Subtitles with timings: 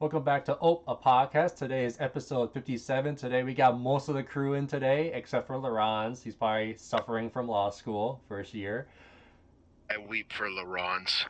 [0.00, 1.58] Welcome back to Ope, a podcast.
[1.58, 3.16] Today is episode 57.
[3.16, 6.22] Today we got most of the crew in today, except for Laurence.
[6.22, 8.88] He's probably suffering from law school, first year.
[9.90, 11.26] I weep for Laurence.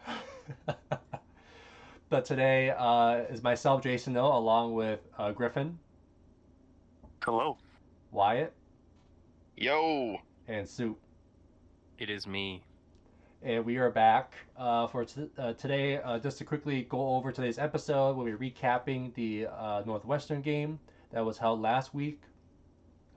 [2.10, 5.76] but today uh, is myself, Jason O, along with uh, Griffin.
[7.24, 7.56] Hello.
[8.12, 8.52] Wyatt.
[9.56, 10.18] Yo.
[10.46, 10.96] And Soup.
[11.98, 12.62] It is me
[13.42, 15.98] and we are back uh, for t- uh, today.
[15.98, 20.78] Uh, just to quickly go over today's episode, we'll be recapping the uh, Northwestern game
[21.10, 22.20] that was held last week.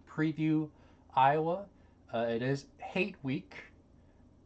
[0.10, 0.70] Preview
[1.16, 1.66] Iowa.
[2.14, 3.56] Uh, it is hate week.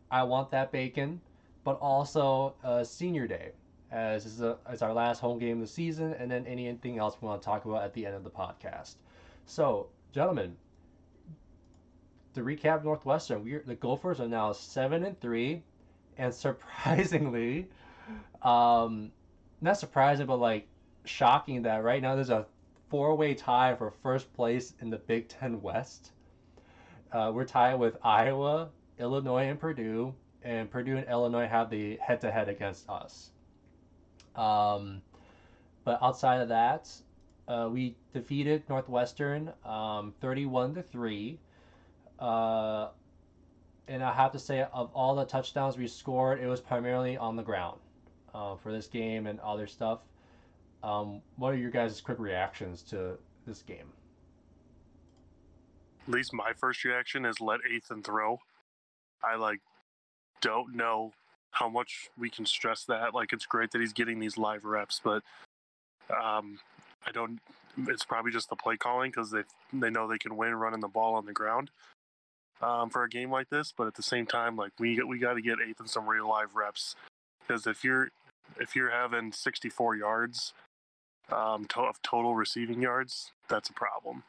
[0.10, 1.22] I want that bacon,
[1.64, 3.52] but also uh, senior day,
[3.92, 7.18] as is a, as our last home game of the season, and then anything else
[7.22, 8.96] we want to talk about at the end of the podcast.
[9.46, 10.56] So, gentlemen,
[12.38, 15.64] to recap Northwestern, we the Gophers are now seven and three,
[16.18, 17.68] and surprisingly,
[18.44, 19.12] um,
[19.62, 20.68] not surprising, but like
[21.04, 22.46] shocking that right now there's a
[22.90, 26.12] four-way tie for first place in the Big Ten West.
[27.12, 32.50] Uh, we're tied with Iowa, Illinois, and Purdue, and Purdue and Illinois have the head-to-head
[32.50, 33.32] against us.
[34.36, 35.02] Um,
[35.84, 36.90] but outside of that,
[37.48, 41.40] uh, we defeated Northwestern um, 31 to three.
[42.20, 42.90] Uh,
[43.88, 47.36] and I have to say, of all the touchdowns we scored, it was primarily on
[47.36, 47.80] the ground
[48.34, 50.00] uh, for this game and other stuff.
[50.84, 53.92] Um, what are your guys' quick reactions to this game?
[56.08, 58.40] At least my first reaction is let Ethan throw.
[59.24, 59.60] I like
[60.42, 61.12] don't know
[61.52, 63.14] how much we can stress that.
[63.14, 65.24] Like it's great that he's getting these live reps, but
[66.10, 66.60] um,
[67.06, 67.40] I don't.
[67.88, 69.44] It's probably just the play calling because they
[69.74, 71.72] they know they can win running the ball on the ground
[72.62, 73.74] um, for a game like this.
[73.76, 76.56] But at the same time, like we we got to get Ethan some real live
[76.56, 76.96] reps
[77.48, 78.10] because if you're
[78.60, 80.54] if you're having 64 yards
[81.32, 84.24] um, to, of total receiving yards, that's a problem.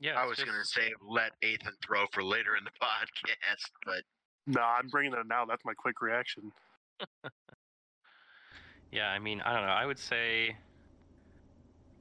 [0.00, 0.48] Yeah, I was just...
[0.48, 4.02] gonna say let Ethan throw for later in the podcast, but
[4.46, 5.44] no, I'm bringing it now.
[5.44, 6.52] That's my quick reaction.
[8.90, 9.72] yeah, I mean, I don't know.
[9.72, 10.56] I would say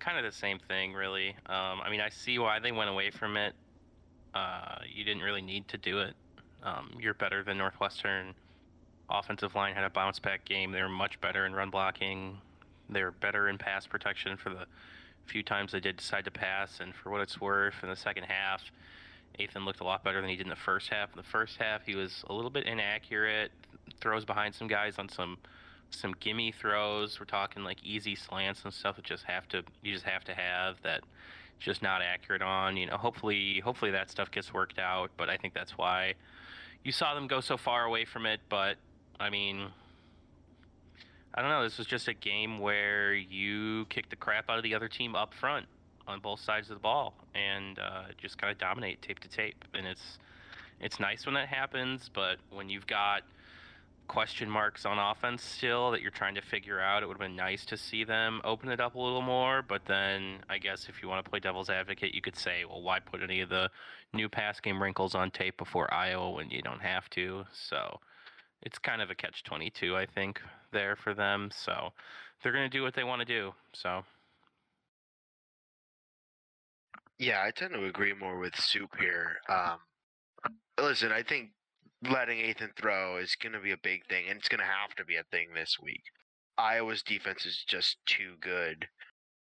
[0.01, 1.29] kind of the same thing, really.
[1.45, 3.53] Um, I mean, I see why they went away from it.
[4.33, 6.13] Uh, you didn't really need to do it.
[6.63, 8.33] Um, you're better than Northwestern.
[9.09, 10.71] Offensive line had a bounce back game.
[10.71, 12.37] They were much better in run blocking.
[12.89, 14.65] They were better in pass protection for the
[15.25, 16.79] few times they did decide to pass.
[16.79, 18.63] And for what it's worth, in the second half,
[19.39, 21.09] Ethan looked a lot better than he did in the first half.
[21.11, 23.51] In the first half, he was a little bit inaccurate,
[23.99, 25.37] throws behind some guys on some
[25.91, 27.19] some gimme throws.
[27.19, 30.33] We're talking like easy slants and stuff that just have to you just have to
[30.33, 31.01] have that
[31.59, 32.77] just not accurate on.
[32.77, 35.11] You know, hopefully hopefully that stuff gets worked out.
[35.17, 36.15] But I think that's why
[36.83, 38.39] you saw them go so far away from it.
[38.49, 38.77] But
[39.19, 39.67] I mean,
[41.33, 41.63] I don't know.
[41.63, 45.15] This was just a game where you kick the crap out of the other team
[45.15, 45.65] up front
[46.07, 49.63] on both sides of the ball and uh, just kind of dominate tape to tape.
[49.73, 50.19] And it's
[50.79, 53.21] it's nice when that happens, but when you've got
[54.11, 57.01] question marks on offense still that you're trying to figure out.
[57.01, 59.85] It would have been nice to see them open it up a little more, but
[59.85, 62.99] then I guess if you want to play devil's advocate, you could say, well, why
[62.99, 63.69] put any of the
[64.13, 67.45] new pass game wrinkles on tape before Iowa when you don't have to?
[67.53, 68.01] So
[68.63, 70.41] it's kind of a catch 22, I think,
[70.73, 71.49] there for them.
[71.49, 71.93] So
[72.43, 73.53] they're going to do what they want to do.
[73.71, 74.03] So.
[77.17, 79.37] Yeah, I tend to agree more with Soup here.
[79.47, 79.77] Um,
[80.77, 81.51] listen, I think
[82.03, 84.95] letting Ethan throw is going to be a big thing, and it's going to have
[84.95, 86.03] to be a thing this week.
[86.57, 88.87] Iowa's defense is just too good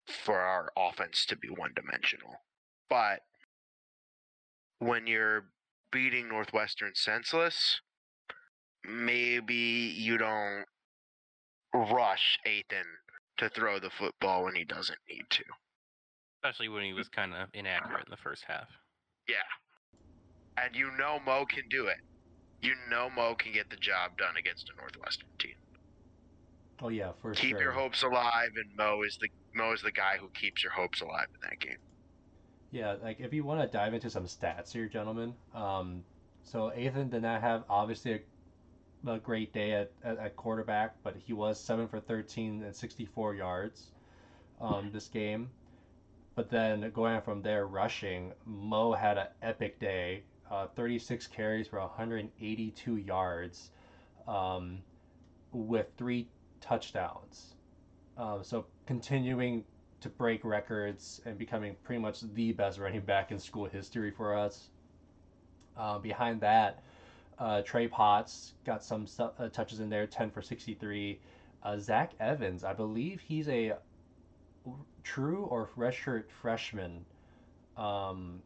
[0.08, 2.36] for our offense to be one dimensional.
[2.90, 3.22] But
[4.80, 5.46] when you're
[5.92, 7.82] beating Northwestern senseless,
[8.86, 10.66] maybe you don't
[11.74, 12.86] rush Ethan
[13.38, 15.44] to throw the football when he doesn't need to.
[16.44, 18.68] Especially when he was kind of inaccurate in the first half.
[19.28, 19.36] Yeah.
[20.58, 21.98] And you know Mo can do it
[22.62, 25.56] you know Mo can get the job done against a Northwestern team.
[26.82, 27.62] Oh yeah, for Keep sure.
[27.62, 31.02] your hopes alive, and Mo is the Mo is the guy who keeps your hopes
[31.02, 31.78] alive in that game.
[32.72, 35.34] Yeah, like if you want to dive into some stats here, gentlemen.
[35.54, 36.04] Um,
[36.44, 38.24] so Ethan did not have obviously
[39.06, 42.76] a, a great day at, at, at, quarterback, but he was seven for thirteen and
[42.76, 43.88] sixty four yards,
[44.60, 45.50] um, this game.
[46.34, 51.80] But then going from there, rushing, Mo had an epic day uh, 36 carries for
[51.80, 53.72] 182 yards
[54.28, 54.80] um,
[55.54, 56.28] with three
[56.60, 57.56] touchdowns.
[58.18, 59.64] Um, so continuing
[60.02, 64.38] to break records and becoming pretty much the best running back in school history for
[64.38, 64.70] us.
[65.78, 66.84] Uh, behind that,
[67.40, 71.20] Uh, Trey Potts got some uh, touches in there, 10 for 63.
[71.64, 73.74] Uh, Zach Evans, I believe he's a
[75.04, 77.04] true or redshirt freshman
[77.78, 78.44] um,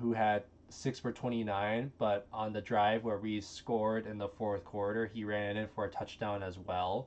[0.00, 4.64] who had 6 for 29, but on the drive where we scored in the fourth
[4.64, 7.06] quarter, he ran in for a touchdown as well.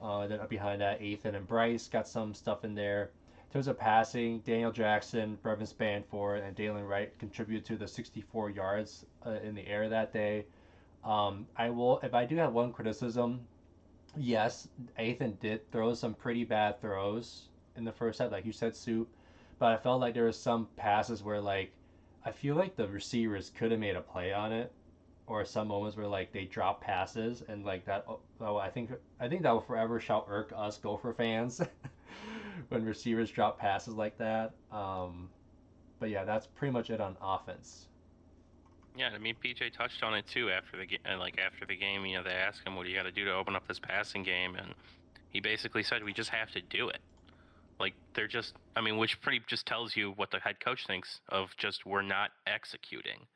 [0.00, 3.10] Uh, then behind that, Ethan and Bryce got some stuff in there.
[3.48, 8.50] In terms of passing, Daniel Jackson, Brevyn Spann-Ford, and Dalen Wright contributed to the 64
[8.50, 10.44] yards uh, in the air that day.
[11.04, 13.40] Um, I will, if I do have one criticism,
[14.16, 14.68] yes,
[15.00, 19.08] Ethan did throw some pretty bad throws in the first half, like you said, Soup.
[19.58, 21.72] But I felt like there was some passes where, like,
[22.24, 24.72] I feel like the receivers could have made a play on it,
[25.26, 28.04] or some moments where like they drop passes and like that.
[28.08, 31.60] Oh, oh I think I think that will forever shout irk us Gopher fans
[32.68, 34.52] when receivers drop passes like that.
[34.72, 35.28] Um,
[36.00, 37.86] but yeah, that's pretty much it on offense.
[38.96, 41.00] Yeah, I mean PJ touched on it too after the game.
[41.18, 43.24] Like after the game, you know, they asked him, "What do you got to do
[43.26, 44.74] to open up this passing game?" And
[45.30, 47.00] he basically said, "We just have to do it."
[47.80, 51.20] Like they're just, I mean, which pretty just tells you what the head coach thinks
[51.28, 53.26] of just we're not executing,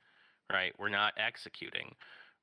[0.53, 0.73] right?
[0.79, 1.95] We're not executing,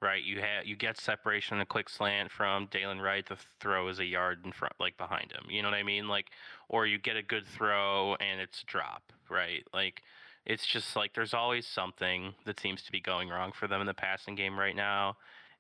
[0.02, 0.24] right?
[0.24, 3.28] You have you get separation in a quick slant from Dalen Wright.
[3.28, 5.46] The throw is a yard in front, like behind him.
[5.50, 6.08] You know what I mean?
[6.08, 6.28] Like,
[6.70, 9.64] or you get a good throw and it's a drop, right?
[9.74, 10.02] Like,
[10.46, 13.88] it's just like there's always something that seems to be going wrong for them in
[13.88, 15.18] the passing game right now,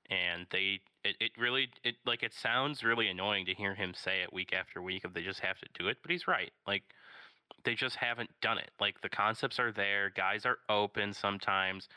[0.09, 4.21] and they it, it really it like it sounds really annoying to hear him say
[4.21, 6.83] it week after week if they just have to do it but he's right like
[7.63, 11.87] they just haven't done it like the concepts are there guys are open sometimes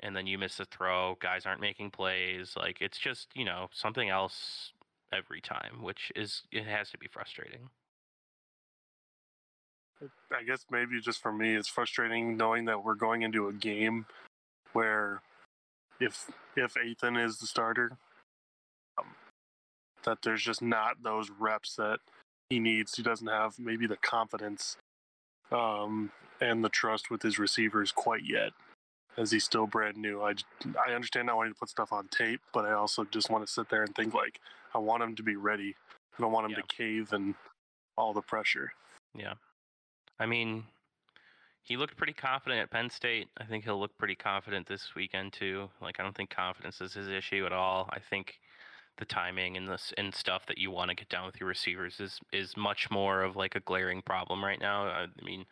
[0.00, 3.68] and then you miss a throw guys aren't making plays like it's just you know
[3.72, 4.72] something else
[5.12, 7.70] every time which is it has to be frustrating.
[10.30, 14.04] I guess maybe just for me it's frustrating knowing that we're going into a game
[14.74, 15.22] where
[16.00, 17.96] if if Ethan is the starter,
[18.98, 19.06] um,
[20.04, 21.98] that there's just not those reps that
[22.50, 22.94] he needs.
[22.96, 24.76] He doesn't have maybe the confidence
[25.50, 26.10] um,
[26.40, 28.52] and the trust with his receivers quite yet,
[29.16, 30.22] as he's still brand new.
[30.22, 30.34] I
[30.86, 33.52] I understand not wanting to put stuff on tape, but I also just want to
[33.52, 34.40] sit there and think like
[34.74, 35.74] I want him to be ready.
[36.18, 36.56] I don't want him Yeah.
[36.58, 37.34] to cave and
[37.96, 38.72] all the pressure.
[39.14, 39.34] yeah
[40.20, 40.64] i mean
[41.66, 43.26] he looked pretty confident at Penn State.
[43.38, 45.68] I think he'll look pretty confident this weekend too.
[45.82, 47.90] Like I don't think confidence is his issue at all.
[47.92, 48.38] I think
[48.98, 51.98] the timing and this and stuff that you want to get down with your receivers
[51.98, 54.84] is is much more of like a glaring problem right now.
[54.84, 55.44] I, mean,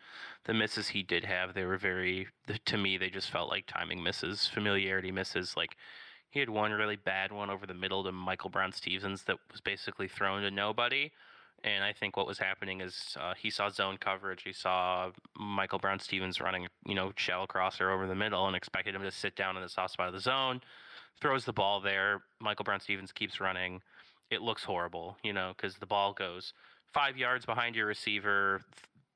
[0.44, 2.28] the misses he did have, they were very
[2.64, 5.56] to me they just felt like timing misses, familiarity misses.
[5.56, 5.76] Like
[6.30, 10.06] he had one really bad one over the middle to Michael Brown-Stephens that was basically
[10.06, 11.10] thrown to nobody.
[11.64, 14.42] And I think what was happening is uh, he saw zone coverage.
[14.42, 19.02] He saw Michael Brown-Stephens running, you know, shell crosser over the middle and expected him
[19.02, 20.60] to sit down in the soft spot of the zone.
[21.22, 22.22] Throws the ball there.
[22.38, 23.80] Michael Brown-Stephens keeps running.
[24.30, 26.52] It looks horrible, you know, because the ball goes
[26.92, 28.60] five yards behind your receiver,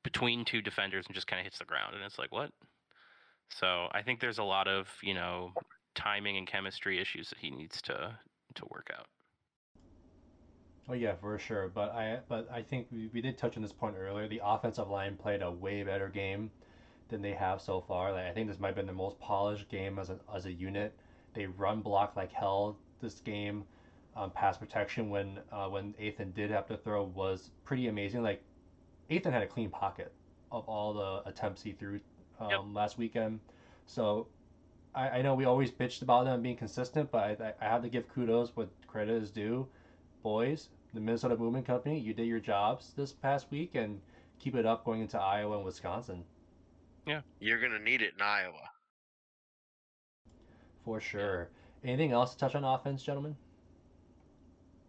[0.02, 1.94] between two defenders, and just kind of hits the ground.
[1.94, 2.50] And it's like, what?
[3.50, 5.52] So I think there's a lot of, you know,
[5.94, 8.18] timing and chemistry issues that he needs to
[8.54, 9.06] to work out.
[10.88, 11.68] Oh yeah, for sure.
[11.68, 14.26] But I but I think we, we did touch on this point earlier.
[14.28, 16.50] The offensive line played a way better game
[17.08, 18.12] than they have so far.
[18.12, 20.52] Like I think this might have been the most polished game as a as a
[20.52, 20.94] unit.
[21.34, 23.64] They run block like hell this game.
[24.16, 28.22] Um, pass protection when uh, when Ethan did have to throw was pretty amazing.
[28.22, 28.42] Like
[29.08, 30.12] Ethan had a clean pocket
[30.50, 32.00] of all the attempts he threw
[32.40, 32.60] um, Yep.
[32.74, 33.40] last weekend.
[33.86, 34.28] So
[34.94, 37.88] I, I know we always bitched about them being consistent, but I, I have to
[37.88, 39.68] give kudos what credit is due.
[40.22, 44.00] Boys, the Minnesota Movement Company, you did your jobs this past week and
[44.38, 46.24] keep it up going into Iowa and Wisconsin
[47.06, 47.20] Yeah.
[47.40, 48.70] You're gonna need it in Iowa.
[50.84, 51.48] for sure.
[51.84, 53.36] Anything else to touch on offense, gentlemen?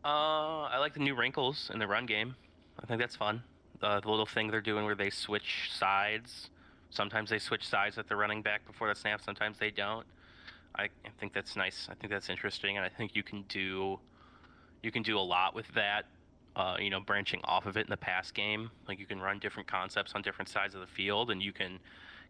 [0.03, 2.35] Uh, I like the new wrinkles in the run game.
[2.81, 3.43] I think that's fun.
[3.81, 6.49] Uh, the little thing they're doing where they switch sides.
[6.89, 9.21] Sometimes they switch sides at the running back before the snap.
[9.21, 10.05] Sometimes they don't.
[10.75, 11.87] I, I think that's nice.
[11.91, 13.99] I think that's interesting, and I think you can do,
[14.81, 16.05] you can do a lot with that.
[16.55, 19.39] Uh, you know, branching off of it in the pass game, like you can run
[19.39, 21.79] different concepts on different sides of the field, and you can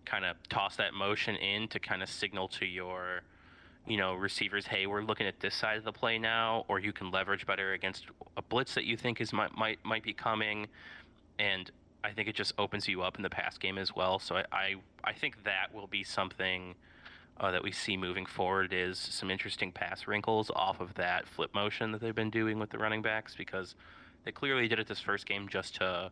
[0.05, 3.23] kind of toss that motion in to kind of signal to your
[3.89, 6.93] you know, receivers, hey, we're looking at this side of the play now, or you
[6.93, 8.05] can leverage better against
[8.37, 10.67] a blitz that you think is might might might be coming,
[11.39, 11.71] and
[12.03, 14.19] I think it just opens you up in the pass game as well.
[14.19, 16.75] So I I, I think that will be something
[17.39, 21.53] uh, that we see moving forward is some interesting pass wrinkles off of that flip
[21.53, 23.75] motion that they've been doing with the running backs because
[24.25, 26.11] they clearly did it this first game just to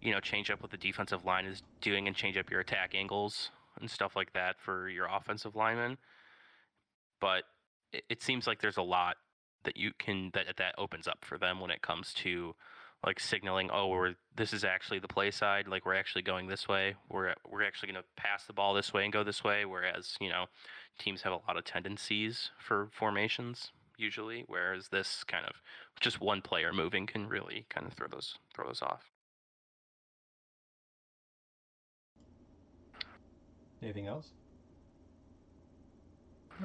[0.00, 2.94] you know change up what the defensive line is doing and change up your attack
[2.94, 5.98] angles and stuff like that for your offensive linemen.
[7.20, 7.44] But
[7.92, 9.16] it, it seems like there's a lot
[9.64, 12.54] that you can that that opens up for them when it comes to
[13.04, 15.68] like signaling, oh, we're this is actually the play side.
[15.68, 16.94] Like we're actually going this way.
[17.10, 19.64] We're we're actually going to pass the ball this way and go this way.
[19.64, 20.46] Whereas you know,
[20.98, 24.44] teams have a lot of tendencies for formations usually.
[24.46, 25.54] Whereas this kind of
[26.00, 29.10] just one player moving can really kind of throw those throw those off.
[33.82, 34.30] Anything else?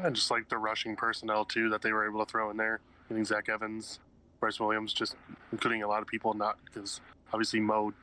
[0.01, 2.79] I just like the rushing personnel too that they were able to throw in there.
[3.09, 3.99] I think Zach Evans,
[4.39, 5.15] Bryce Williams, just
[5.51, 7.01] including a lot of people not because
[7.33, 7.93] obviously Mo,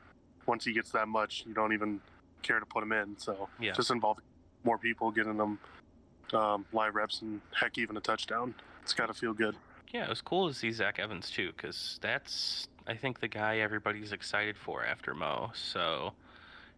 [0.45, 1.99] once he gets that much, you don't even
[2.43, 3.17] care to put him in.
[3.17, 3.73] So Yeah.
[3.73, 4.23] just involving
[4.63, 5.59] more people, getting them
[6.33, 8.53] um, live reps, and heck, even a touchdown.
[8.83, 9.55] It's got to feel good.
[9.93, 13.57] Yeah, it was cool to see Zach Evans too, because that's I think the guy
[13.59, 15.51] everybody's excited for after Mo.
[15.55, 16.13] So,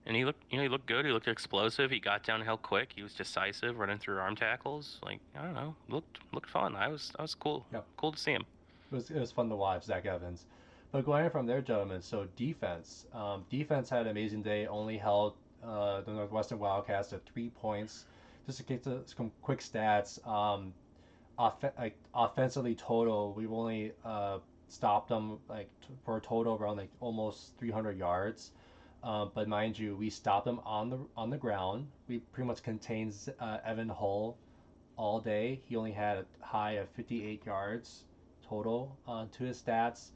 [0.06, 1.06] and he looked, you know, he looked good.
[1.06, 1.90] He looked explosive.
[1.90, 2.92] He got downhill quick.
[2.96, 5.00] He was decisive, running through arm tackles.
[5.04, 6.76] Like I don't know, looked looked fun.
[6.76, 7.66] I was I was cool.
[7.74, 7.86] Yep.
[7.98, 8.46] Cool to see him.
[8.92, 10.46] It was, it was fun to watch Zach Evans.
[10.92, 13.06] But going from there, gentlemen, so defense.
[13.14, 18.06] Um, defense had an amazing day, only held uh, the Northwestern Wildcats to three points.
[18.48, 20.74] Just to get to some quick stats, um,
[21.38, 26.78] off- like offensively total, we've only uh, stopped them like t- for a total around
[26.78, 28.52] like almost 300 yards.
[29.04, 31.88] Um, but mind you, we stopped them on the on the ground.
[32.08, 34.36] We pretty much contained uh, Evan Hull
[34.98, 35.62] all day.
[35.66, 38.06] He only had a high of 58 yards
[38.50, 40.10] total uh, to his stats.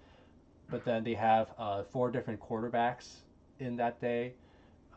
[0.70, 3.18] But then they have uh, four different quarterbacks
[3.60, 4.34] in that day.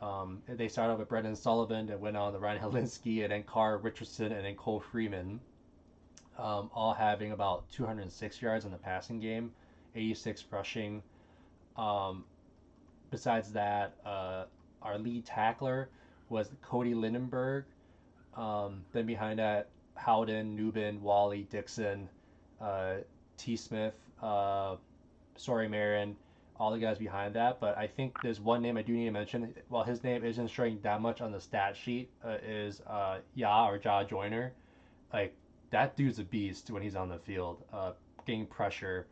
[0.01, 3.43] Um, they started off with Brendan Sullivan and went on to Ryan Hilinski and then
[3.43, 5.41] Carr Richardson and then Cole Freeman,
[6.39, 9.53] um, all having about 206 yards in the passing game,
[9.95, 11.03] 86 rushing.
[11.77, 12.25] Um,
[13.11, 14.45] besides that, uh,
[14.83, 15.89] our lead tackler
[16.29, 17.65] was Cody Lindenberg.
[18.37, 22.09] Um, then behind that, Howden, Nubin, Walley, Dixon,
[22.61, 22.97] uh,
[23.37, 23.57] T.
[23.57, 24.77] Smith, uh,
[25.39, 26.17] Sori-Marin,
[26.59, 27.61] all the guys behind that.
[27.61, 29.55] But I think there's one name I do need to mention.
[29.69, 33.69] While his name isn't showing that much on the stat sheet, uh, is uh, Ya
[33.69, 34.53] or Jah Joyner.
[35.13, 35.35] Like
[35.71, 37.93] that dude's a beast when he's on the field, uh,
[38.27, 39.07] getting pressure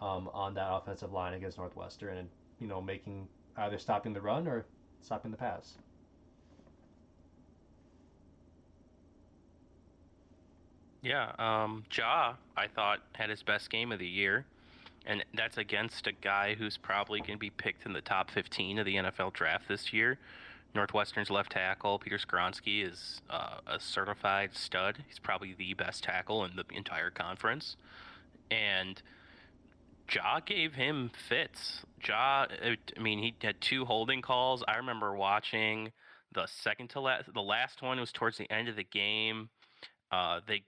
[0.00, 2.28] um, on that offensive line against Northwestern, and
[2.60, 4.64] you know making either stopping the run or
[5.00, 5.78] stopping the pass.
[11.02, 14.44] Yeah, um, Jah, I thought had his best game of the year,
[15.06, 18.78] and that's against a guy who's probably going to be picked in the top 15
[18.80, 20.18] of the NFL draft this year.
[20.74, 25.02] Northwestern's left tackle Peter Skoronski is uh, a certified stud.
[25.08, 27.76] He's probably the best tackle in the entire conference,
[28.50, 29.00] and
[30.08, 31.82] Jah gave him fits.
[32.00, 34.64] Jah, I mean, he had two holding calls.
[34.66, 35.92] I remember watching
[36.32, 37.32] the second to last.
[37.32, 39.50] The last one was towards the end of the game.
[40.10, 40.62] Uh, they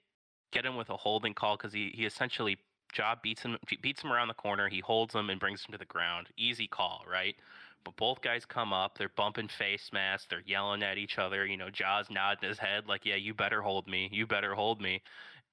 [0.52, 2.58] get him with a holding call because he, he essentially
[2.92, 4.68] job beats him beats him around the corner.
[4.68, 6.28] He holds him and brings him to the ground.
[6.36, 7.36] Easy call, right?
[7.84, 8.98] But both guys come up.
[8.98, 10.26] They're bumping face masks.
[10.28, 11.46] They're yelling at each other.
[11.46, 14.08] You know, Jaws nodding his head like, "Yeah, you better hold me.
[14.12, 15.02] You better hold me."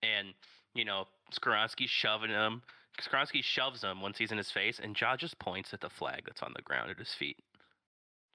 [0.03, 0.33] And
[0.73, 2.61] you know, Skoronski's shoving him.
[3.01, 6.23] Skoronsky shoves him once he's in his face, and Jah just points at the flag
[6.25, 7.37] that's on the ground at his feet,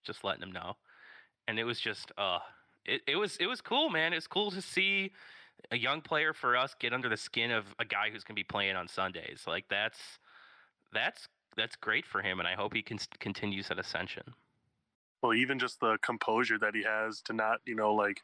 [0.04, 0.76] just letting him know.
[1.49, 2.38] And it was just, uh,
[2.85, 4.12] it, it was it was cool, man.
[4.12, 5.12] It's cool to see
[5.71, 8.40] a young player for us get under the skin of a guy who's going to
[8.40, 9.45] be playing on Sundays.
[9.47, 9.99] Like that's
[10.92, 11.26] that's
[11.57, 14.23] that's great for him, and I hope he can continues that ascension.
[15.23, 18.23] Well, even just the composure that he has to not, you know, like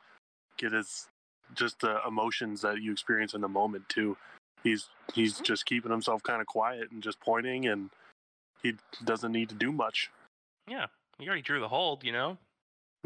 [0.57, 1.07] get his
[1.55, 4.17] just the emotions that you experience in the moment too.
[4.65, 7.91] He's he's just keeping himself kind of quiet and just pointing, and
[8.63, 10.11] he doesn't need to do much.
[10.69, 10.87] Yeah,
[11.19, 12.37] he already drew the hold, you know,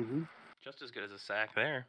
[0.01, 0.23] Mm-hmm.
[0.65, 1.87] just as good as a sack there.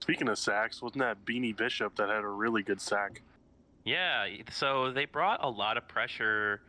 [0.00, 3.22] Speaking of sacks, wasn't that Beanie Bishop that had a really good sack?
[3.84, 6.60] Yeah, so they brought a lot of pressure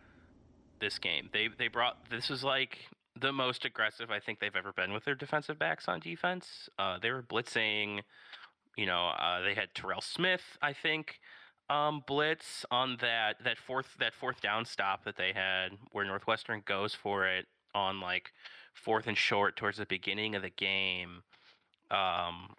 [0.79, 1.29] this game.
[1.31, 2.79] They they brought this was like
[3.19, 6.69] the most aggressive I think they've ever been with their defensive backs on defense.
[6.79, 8.01] Uh, they were blitzing,
[8.77, 11.19] you know, uh, they had Terell Smith, I think,
[11.69, 16.63] um, blitz on that that fourth that fourth down stop that they had where Northwestern
[16.65, 18.31] goes for it on like
[18.73, 21.23] fourth and short towards the beginning of the game.
[21.89, 22.55] Um,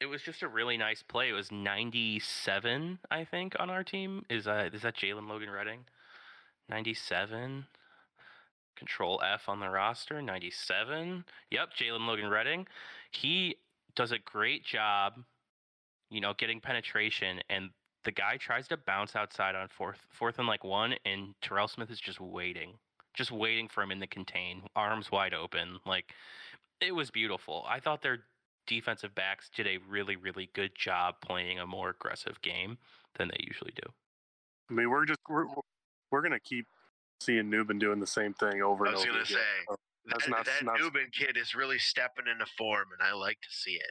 [0.00, 1.28] it was just a really nice play.
[1.28, 4.24] It was 97, I think, on our team.
[4.30, 5.80] Is uh is that Jalen Logan-Redding?
[6.68, 7.66] 97.
[8.76, 10.22] Control F on the roster.
[10.22, 11.24] 97.
[11.50, 12.66] Yep, Jalen Logan-Redding.
[13.10, 13.56] He
[13.94, 15.14] does a great job,
[16.10, 17.70] you know, getting penetration and
[18.04, 21.90] the guy tries to bounce outside on fourth fourth and like one and Terell Smith
[21.90, 22.72] is just waiting.
[23.12, 25.78] Just waiting for him in the contain, arms wide open.
[25.84, 26.06] Like
[26.80, 27.66] it was beautiful.
[27.68, 28.20] I thought their
[28.66, 32.78] defensive backs did a really, really good job playing a more aggressive game
[33.18, 33.90] than they usually do.
[34.70, 35.46] I mean, we're just we're
[36.10, 36.66] we're gonna keep
[37.20, 38.86] seeing Nubin doing the same thing over and over.
[38.86, 39.36] I and was over gonna again.
[39.36, 39.76] say So
[40.06, 43.40] That's that, not- that not- Nubin kid is really stepping into form, and I like
[43.42, 43.90] to see it.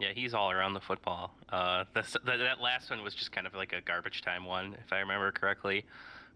[0.00, 1.34] Yeah, he's all around the football.
[1.50, 4.76] Uh, the, the, that last one was just kind of like a garbage time one,
[4.84, 5.84] if I remember correctly.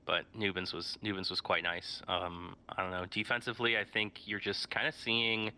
[0.06, 2.00] But Nubins was Nubins was quite nice.
[2.08, 3.04] Um, I don't know.
[3.10, 5.50] Defensively, I think you're just kind of seeing.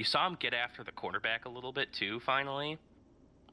[0.00, 2.20] You saw him get after the quarterback a little bit too.
[2.20, 2.78] Finally,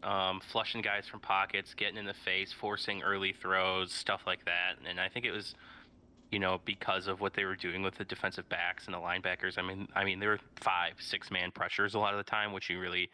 [0.01, 4.75] um, flushing guys from pockets, getting in the face, forcing early throws, stuff like that.
[4.87, 5.55] And I think it was,
[6.31, 9.57] you know, because of what they were doing with the defensive backs and the linebackers.
[9.57, 12.53] I mean, I mean, there were five, six man pressures a lot of the time,
[12.53, 13.09] which you really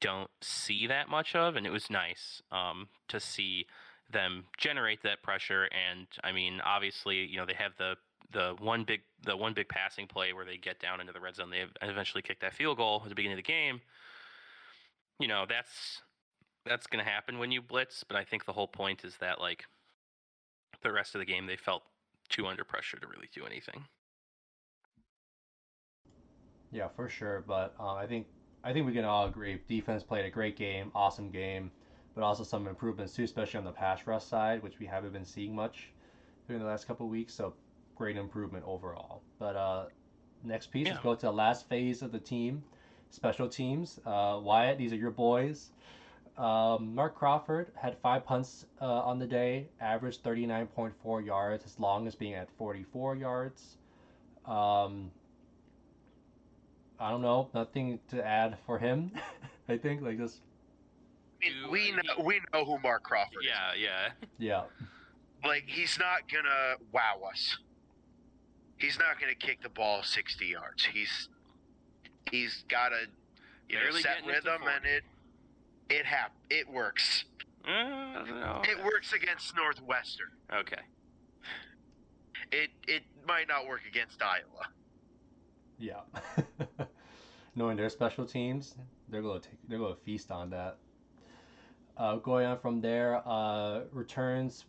[0.00, 3.66] don't see that much of, and it was nice um, to see
[4.10, 5.64] them generate that pressure.
[5.64, 7.96] And I mean, obviously, you know, they have the
[8.34, 11.36] the one big the one big passing play where they get down into the red
[11.36, 11.50] zone.
[11.50, 13.80] They eventually kick that field goal at the beginning of the game.
[15.18, 16.02] You know, that's
[16.66, 18.04] that's going to happen when you blitz.
[18.04, 19.64] But I think the whole point is that like
[20.82, 21.82] the rest of the game, they felt
[22.28, 23.84] too under pressure to really do anything.
[26.72, 27.44] Yeah, for sure.
[27.46, 28.26] But uh, I think
[28.64, 31.70] I think we can all agree defense played a great game, awesome game,
[32.14, 35.24] but also some improvements too, especially on the pass rush side, which we haven't been
[35.24, 35.90] seeing much
[36.46, 37.32] during the last couple of weeks.
[37.32, 37.54] So
[37.94, 39.22] great improvement overall.
[39.38, 39.84] But uh,
[40.42, 42.62] next piece, let's go to the last phase of the team,
[43.10, 44.00] special teams.
[44.04, 45.70] Uh, Wyatt, these are your boys.
[46.36, 52.18] Um, Mark Crawford had five punts uh, on the day, averaged 39.4 yards, his longest
[52.18, 53.76] being at 44 yards.
[54.44, 55.12] Um,
[56.98, 59.12] I don't know, nothing to add for him.
[59.68, 60.40] I think like just
[61.42, 63.48] I mean, we know we know who Mark Crawford is.
[63.48, 64.08] Yeah, yeah.
[64.38, 64.62] yeah,
[65.46, 67.58] Like he's not gonna wow us.
[68.78, 70.84] He's not gonna kick the ball sixty yards.
[70.84, 71.28] He's
[72.30, 73.06] he's got a
[73.68, 75.04] you know, set getting it rhythm, and it
[75.88, 77.24] it hap- it works.
[77.66, 78.62] Uh, I don't know.
[78.64, 80.28] It works against Northwestern.
[80.52, 80.82] Okay.
[82.52, 84.68] It it might not work against Iowa.
[85.78, 86.00] yeah.
[87.56, 88.74] Knowing their special teams,
[89.08, 90.76] they're gonna take they're gonna feast on that.
[91.96, 94.64] Uh, going on from there, uh, returns.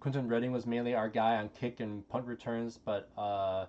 [0.00, 3.66] Quinton Redding was mainly our guy on kick and punt returns, but uh,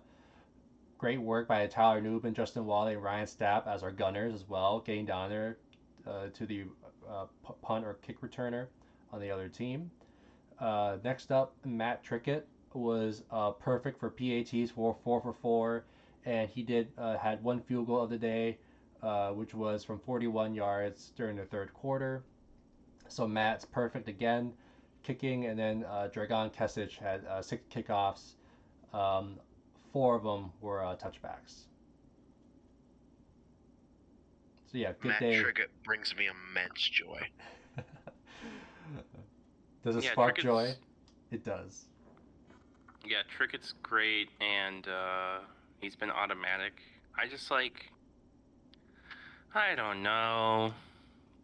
[0.97, 4.79] great work by Tyler Nubin, Justin Walley, and Ryan Stapp as our gunners as well,
[4.79, 5.57] getting down there
[6.05, 6.65] uh, to the
[7.09, 7.25] uh,
[7.61, 8.67] punt or kick returner
[9.11, 9.89] on the other team.
[10.59, 15.85] Uh, next up, Matt Trickett was uh, perfect for PATs for four for four,
[16.25, 16.89] and he did
[17.21, 18.57] had one field goal of the day,
[19.33, 22.23] which was from 41 yards during the third quarter.
[23.07, 24.53] So Matt's perfect again,
[25.07, 28.33] kicking, and then uh, Dragan Kesich had uh, six kickoffs.
[28.93, 29.39] Um,
[29.93, 31.63] four of them were uh, touchbacks.
[34.69, 35.35] So yeah, good Matt day.
[35.41, 37.21] Trickett brings me immense joy.
[39.85, 40.75] Does it Yeah, spark Trickett's- joy?
[41.31, 41.85] It does.
[43.05, 45.39] Yeah, Trickett's great, and uh,
[45.79, 46.73] he's been automatic.
[47.17, 47.85] I just like,
[49.55, 50.73] I don't know.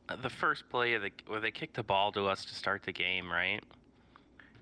[0.08, 2.92] The first play of the where they kicked the ball to us to start the
[2.92, 3.62] game, right?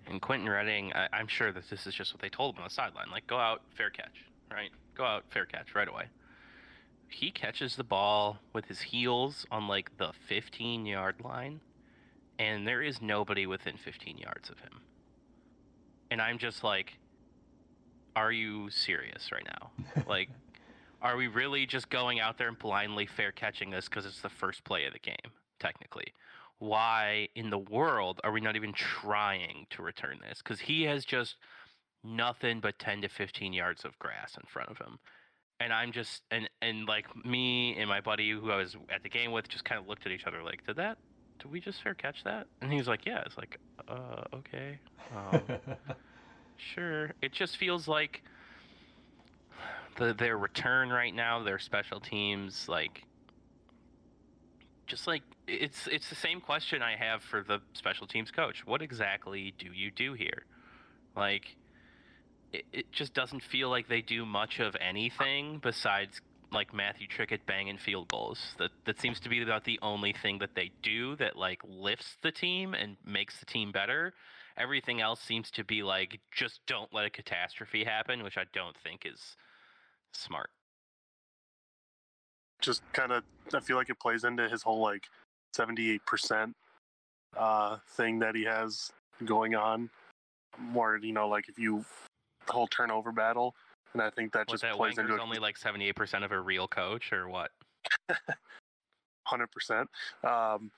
[0.07, 2.67] And Quentin Redding, I, I'm sure that this is just what they told him on
[2.67, 4.71] the sideline, like go out, fair catch, right?
[4.95, 6.05] Go out, fair catch, right away.
[7.07, 11.61] He catches the ball with his heels on like the 15 yard line,
[12.39, 14.81] and there is nobody within 15 yards of him
[16.11, 16.97] and I'm just like,
[18.15, 19.71] are you serious right now?
[20.07, 20.29] Like,
[21.01, 24.29] are we really just going out there and blindly fair catching this because it's the
[24.29, 25.15] first play of the game,
[25.59, 26.13] technically?
[26.59, 30.39] Why in the world are we not even trying to return this?
[30.39, 31.37] Because he has just
[32.03, 34.99] nothing but 10 to 15 yards of grass in front of him.
[35.59, 39.09] And I'm just, and, and like me and my buddy who I was at the
[39.09, 40.97] game with just kind of looked at each other like, did that,
[41.39, 42.47] did we just fair catch that?
[42.61, 43.21] And he was like, yeah.
[43.25, 44.79] It's like, uh, okay.
[45.15, 45.41] Um,
[46.61, 47.11] Sure.
[47.21, 48.23] It just feels like
[49.95, 53.03] the their return right now, their special teams, like
[54.87, 58.65] just like it's it's the same question I have for the special teams coach.
[58.65, 60.45] What exactly do you do here?
[61.15, 61.55] Like
[62.51, 66.19] it, it just doesn't feel like they do much of anything besides
[66.51, 68.39] like Matthew Trickett banging field goals.
[68.59, 72.17] That that seems to be about the only thing that they do that like lifts
[72.21, 74.13] the team and makes the team better.
[74.57, 78.75] Everything else seems to be like just don't let a catastrophe happen, which I don't
[78.83, 79.37] think is
[80.13, 80.49] smart.
[82.61, 85.07] just kind of I feel like it plays into his whole like
[85.57, 86.53] 78%
[87.37, 88.91] uh thing that he has
[89.25, 89.89] going on
[90.59, 91.83] more you know like if you
[92.45, 93.55] the whole turnover battle
[93.93, 95.95] and I think that Was just that plays into Wanker's it only like seventy eight
[95.95, 97.51] percent of a real coach or what?
[99.25, 99.89] hundred percent.
[100.23, 100.71] Um,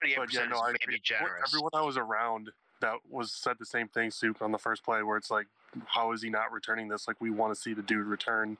[0.00, 1.42] but yeah, no, I maybe generous.
[1.48, 2.50] Everyone I was around
[2.80, 5.46] that was said the same thing, Soup, on the first play, where it's like,
[5.86, 7.06] how is he not returning this?
[7.06, 8.56] Like, we want to see the dude return.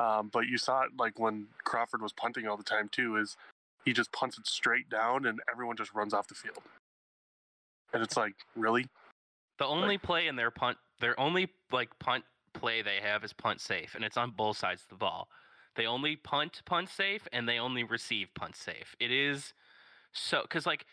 [0.00, 3.16] Um, but you saw it like when Crawford was punting all the time too.
[3.16, 3.36] Is
[3.84, 6.58] he just punts it straight down and everyone just runs off the field?
[7.92, 8.86] And it's like, really?
[9.58, 13.60] The only play in their punt, their only like punt play they have is punt
[13.60, 15.28] safe, and it's on both sides of the ball.
[15.76, 18.96] They only punt punt safe, and they only receive punt safe.
[18.98, 19.52] It is
[20.12, 20.86] so because like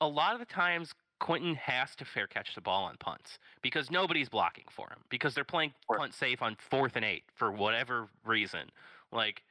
[0.00, 3.90] a lot of the times Quentin has to fair catch the ball on punts because
[3.90, 8.08] nobody's blocking for him because they're playing punt safe on fourth and eight for whatever
[8.24, 8.70] reason.
[9.12, 9.42] Like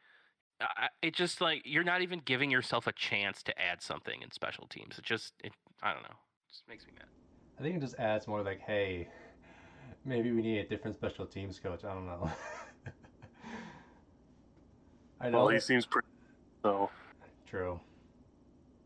[0.61, 4.31] I, it just like you're not even giving yourself a chance to add something in
[4.31, 4.97] special teams.
[4.97, 6.09] It just it I don't know.
[6.09, 7.07] It just makes me mad.
[7.59, 9.07] I think it just adds more like, hey,
[10.05, 11.83] maybe we need a different special teams coach.
[11.83, 12.29] I don't know.
[15.21, 15.39] I know.
[15.39, 16.07] Well, he seems pretty.
[16.63, 16.89] So
[17.53, 17.79] True.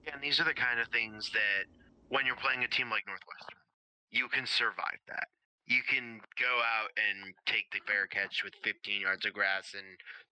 [0.05, 1.76] Yeah, and these are the kind of things that
[2.09, 3.59] when you're playing a team like Northwestern,
[4.11, 5.27] you can survive that.
[5.65, 9.85] You can go out and take the fair catch with 15 yards of grass, and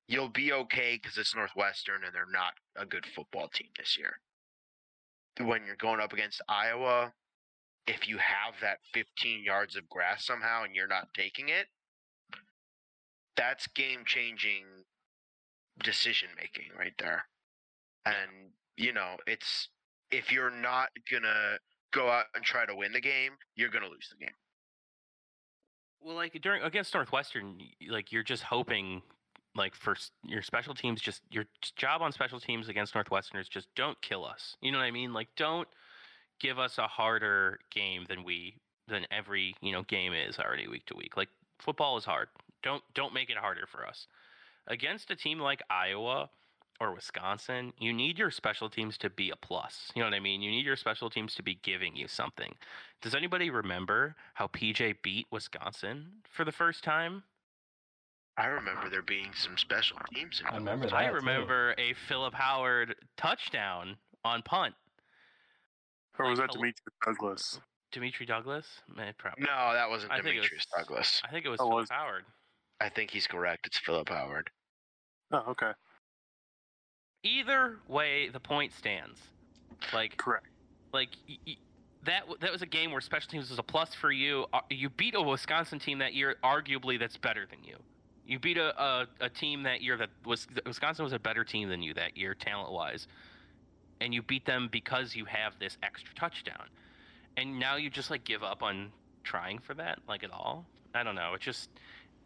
[0.07, 4.21] you'll be okay because it's Northwestern and they're not a good football team this year.
[5.41, 7.13] When you're going up against Iowa,
[7.87, 11.67] if you have that 15 yards of grass somehow and you're not taking it,
[13.37, 14.65] that's game changing
[15.83, 17.25] decision making right there.
[18.07, 19.69] And you know, it's
[20.11, 21.59] if you're not gonna
[21.93, 24.35] go out and try to win the game, you're gonna lose the game.
[26.01, 29.03] Well, like during against Northwestern, like you're just hoping,
[29.55, 31.45] like for your special teams, just your
[31.77, 34.57] job on special teams against Northwesterners, just don't kill us.
[34.61, 35.13] You know what I mean?
[35.13, 35.69] Like don't
[36.41, 38.57] give us a harder game than we
[38.89, 41.17] than every you know game is already week to week.
[41.17, 42.29] Like football is hard.
[42.63, 44.07] Don't don't make it harder for us.
[44.67, 46.29] Against a team like Iowa
[46.81, 49.91] or Wisconsin, you need your special teams to be a plus.
[49.95, 50.43] You know what I mean?
[50.43, 52.55] You need your special teams to be giving you something.
[53.01, 57.23] Does anybody remember how PJ beat Wisconsin for the first time?
[58.37, 60.43] I remember there being some special teams.
[60.51, 60.95] I remember that.
[60.95, 61.15] I too.
[61.15, 64.75] remember a Philip Howard touchdown on punt.
[66.19, 67.61] or was Like, that a- Demetrius Douglas?
[67.93, 68.67] Dimitri Douglas?
[69.19, 69.45] Probably.
[69.45, 71.23] No, that wasn't I think Demetrius was- Douglas.
[71.25, 72.25] I think it was Oh, Philip was- Howard.
[72.81, 73.67] I think he's correct.
[73.67, 74.51] It's Philip Howard.
[75.31, 75.73] Oh, okay,
[77.25, 79.19] Either way, the point stands.
[79.93, 80.47] Like, correct.
[80.93, 81.57] like y- y-
[82.05, 82.21] that.
[82.21, 84.47] w- That was a game where special teams was a plus for you.
[84.53, 87.77] Uh, You beat a Wisconsin team that year, arguably that's better than you.
[88.27, 91.69] You beat a, a, a team that year that was Wisconsin was a better team
[91.69, 93.07] than you that year, talent wise,
[94.01, 96.67] and you beat them because you have this extra touchdown.
[97.37, 98.93] And now you just like give up on
[99.25, 100.65] trying for that, like at all.
[100.95, 101.35] I don't know.
[101.35, 101.69] It just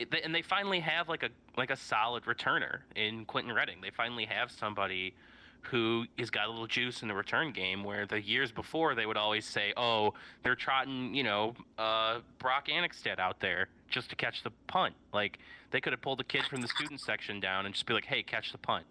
[0.01, 3.81] and they finally have like a like a solid returner in Quentin Redding.
[3.81, 5.15] They finally have somebody
[5.63, 7.83] who has got a little juice in the return game.
[7.83, 12.69] Where the years before they would always say, "Oh, they're trotting, you know, uh, Brock
[12.69, 15.39] Annexstad out there just to catch the punt." Like
[15.71, 18.07] they could have pulled the kid from the student section down and just be like,
[18.07, 18.87] "Hey, catch the punt,"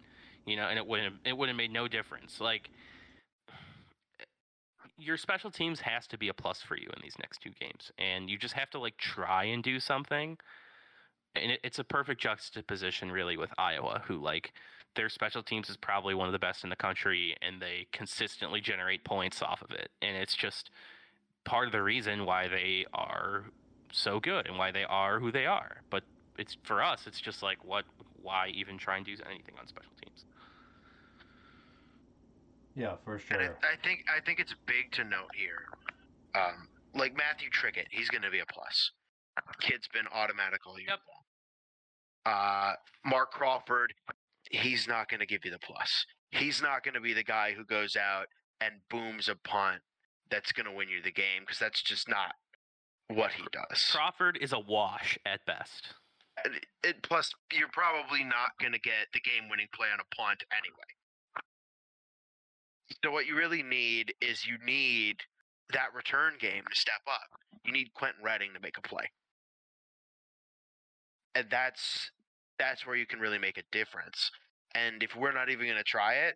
[0.46, 2.40] you know, and it wouldn't have, it would have made no difference.
[2.40, 2.70] Like
[4.98, 7.92] your special teams has to be a plus for you in these next two games,
[7.98, 10.36] and you just have to like try and do something.
[11.38, 14.52] And it, it's a perfect juxtaposition, really, with Iowa, who like
[14.94, 18.60] their special teams is probably one of the best in the country, and they consistently
[18.60, 19.90] generate points off of it.
[20.02, 20.70] And it's just
[21.44, 23.44] part of the reason why they are
[23.92, 25.82] so good and why they are who they are.
[25.90, 26.02] But
[26.38, 27.84] it's for us, it's just like what,
[28.22, 30.24] why even try and do anything on special teams?
[32.74, 33.58] Yeah, for And sure.
[33.62, 35.66] I, I think I think it's big to note here.
[36.34, 38.92] Um, like Matthew Trickett, he's going to be a plus.
[39.60, 40.88] Kid's been automatic all year.
[40.90, 41.00] Yep.
[42.26, 42.72] Uh,
[43.04, 43.94] Mark Crawford,
[44.50, 46.04] he's not going to give you the plus.
[46.30, 48.26] He's not going to be the guy who goes out
[48.60, 49.80] and booms a punt
[50.30, 52.34] that's going to win you the game because that's just not
[53.08, 53.82] what he does.
[53.90, 55.94] Crawford is a wash at best.
[56.44, 60.14] And it, it, plus, you're probably not going to get the game-winning play on a
[60.14, 61.42] punt anyway.
[63.04, 65.16] So what you really need is you need
[65.72, 67.40] that return game to step up.
[67.64, 69.10] You need Quentin Redding to make a play,
[71.38, 72.10] and that's
[72.58, 74.30] that's where you can really make a difference.
[74.74, 76.34] And if we're not even going to try it,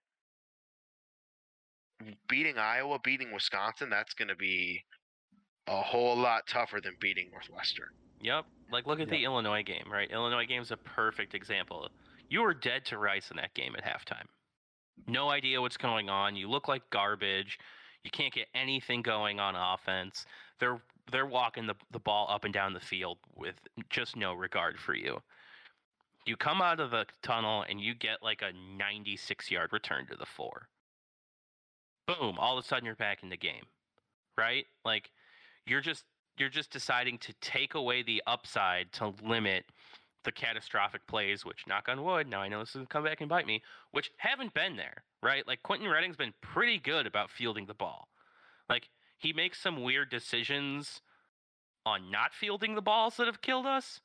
[2.29, 4.85] beating Iowa, beating Wisconsin, that's going to be
[5.67, 7.88] a whole lot tougher than beating Northwestern.
[8.21, 8.45] Yep.
[8.71, 10.11] Like look at the Illinois game, right?
[10.11, 11.88] Illinois game's a perfect example.
[12.29, 14.27] You were dead to rice in that game at halftime.
[15.09, 16.37] No idea what's going on.
[16.37, 17.59] You look like garbage.
[18.05, 20.25] You can't get anything going on offense.
[20.61, 23.55] They're they're walking the, the ball up and down the field with
[23.91, 25.21] just no regard for you.
[26.27, 30.17] you come out of the tunnel and you get like a 96 yard return to
[30.17, 30.69] the four.
[32.07, 33.65] Boom, all of a sudden you're back in the game.
[34.38, 34.67] Right?
[34.85, 35.11] Like
[35.67, 36.05] you're just
[36.38, 39.65] you're just deciding to take away the upside to limit
[40.25, 43.21] the catastrophic plays, which knock on wood, now I know this is gonna come back
[43.21, 45.47] and bite me, which haven't been there, right?
[45.47, 48.09] Like Quentin Redding's been pretty good about fielding the ball.
[48.69, 48.88] Like
[49.22, 51.00] he makes some weird decisions
[51.87, 54.00] on not fielding the balls that have killed us,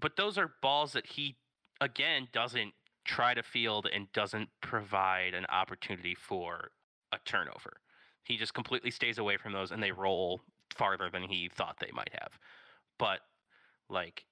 [0.00, 1.36] but those are balls that he
[1.80, 2.72] again doesn't
[3.04, 6.70] try to field and doesn't provide an opportunity for
[7.12, 7.80] a turnover.
[8.22, 10.40] He just completely stays away from those and they roll
[10.74, 12.38] farther than he thought they might have.
[12.98, 13.20] But
[13.88, 14.24] like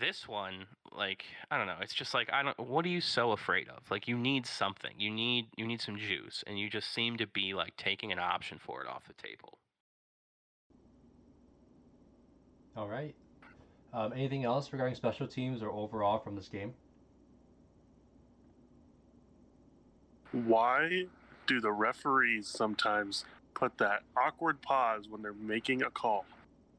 [0.00, 2.58] this one, like I don't know, it's just like I don't.
[2.58, 3.90] What are you so afraid of?
[3.90, 4.92] Like you need something.
[4.98, 8.18] You need you need some juice, and you just seem to be like taking an
[8.18, 9.58] option for it off the table.
[12.76, 13.14] All right.
[13.92, 16.72] Um, anything else regarding special teams or overall from this game?
[20.32, 21.04] Why
[21.46, 26.24] do the referees sometimes put that awkward pause when they're making a call?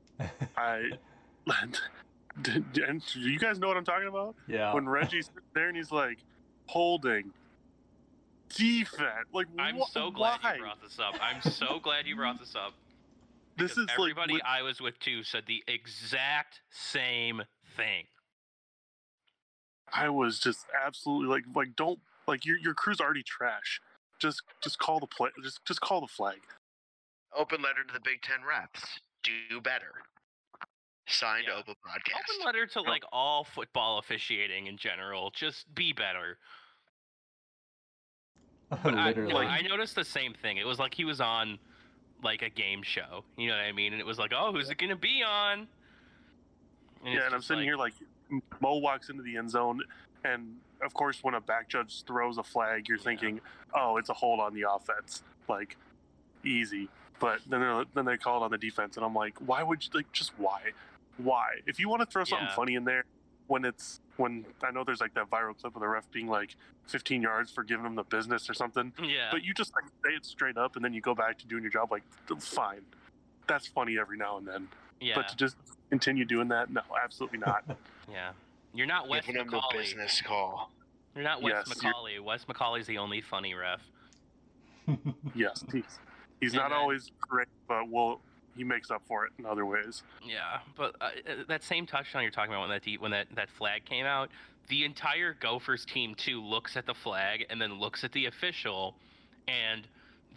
[0.58, 0.92] I
[2.88, 4.36] and do you guys know what I'm talking about?
[4.48, 4.74] yeah.
[4.74, 6.20] When Reggie's there and he's like
[6.68, 7.32] holding
[8.50, 10.56] defense, like I'm wh- so glad why?
[10.56, 11.16] you brought this up.
[11.22, 12.74] I'm so glad you brought this up.
[13.58, 17.44] This is everybody like I was with too said the exact same
[17.76, 18.06] thing.
[19.94, 23.82] I was just absolutely like like don't like your your crew's already trash.
[24.20, 25.30] Just just call the play.
[25.44, 26.38] Just just call the flag.
[27.38, 28.82] Open letter to the Big Ten reps.
[29.24, 29.92] Do better.
[31.12, 31.56] Signed Yeah.
[31.60, 32.16] Open Podcast.
[32.36, 35.32] Open letter to like all football officiating in general.
[35.32, 36.38] Just be better.
[38.84, 40.58] I, no, I noticed the same thing.
[40.58, 41.60] It was like he was on
[42.24, 43.24] like a game show.
[43.38, 43.92] You know what I mean?
[43.94, 45.68] And it was like, oh, who's it gonna be on?
[47.04, 47.94] And yeah, and I'm sitting here like
[48.62, 49.82] Mo walks into the end zone,
[50.24, 53.04] and of course when a back judge throws a flag, you're Yeah.
[53.04, 53.42] thinking,
[53.76, 55.76] oh, it's a hold on the offense, like
[56.46, 56.88] easy.
[57.20, 59.90] But then then they call it on the defense, and I'm like, why would you
[59.94, 60.62] like just why,
[61.18, 61.48] why?
[61.66, 62.56] If you want to throw something Yeah.
[62.56, 63.06] funny in there,
[63.48, 66.56] when it's when I know there's like that viral clip of the ref being like
[66.88, 70.12] 15 yards for giving him the business or something, yeah, but you just like say
[70.16, 71.92] it straight up, and then you go back to doing your job.
[71.92, 72.04] Like,
[72.40, 72.82] fine,
[73.48, 74.68] that's funny every now and then.
[75.00, 75.56] yeah, But to just
[75.90, 77.64] continue doing that, no, absolutely not.
[78.12, 78.32] yeah.
[78.74, 80.72] You're not Wes Giving him the business call.
[81.16, 82.20] You're not Wes Yes, you're- McCauley.
[82.22, 83.82] Wes McCauley's the only funny ref.
[85.36, 85.84] yes, he's
[86.40, 88.22] he's And not then- always great, but well,
[88.56, 90.04] he makes up for it in other ways.
[90.26, 93.50] Yeah, but uh, uh, that same touchdown you're talking about when that when that, that
[93.50, 94.30] flag came out,
[94.68, 98.96] the entire Gophers team too looks at the flag and then looks at the official,
[99.48, 99.88] and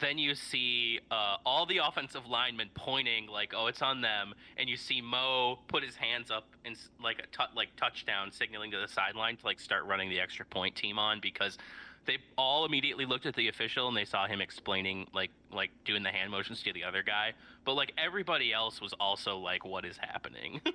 [0.01, 4.69] then you see uh, all the offensive linemen pointing like, "Oh, it's on them," and
[4.69, 8.89] you see Mo put his hands up and like a like touchdown, signaling to the
[8.89, 11.59] sideline to like start running the extra point team on because
[12.07, 16.03] they all immediately looked at the official and they saw him explaining like like doing
[16.03, 17.33] the hand motions to the other guy
[17.65, 20.61] but like everybody else was also like what is happening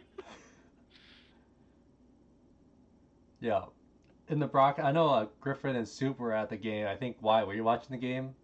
[3.42, 3.62] yeah.
[4.28, 6.86] In the Brock, I know uh, Griffin and Soup were at the game.
[6.86, 8.36] I think why were you watching the game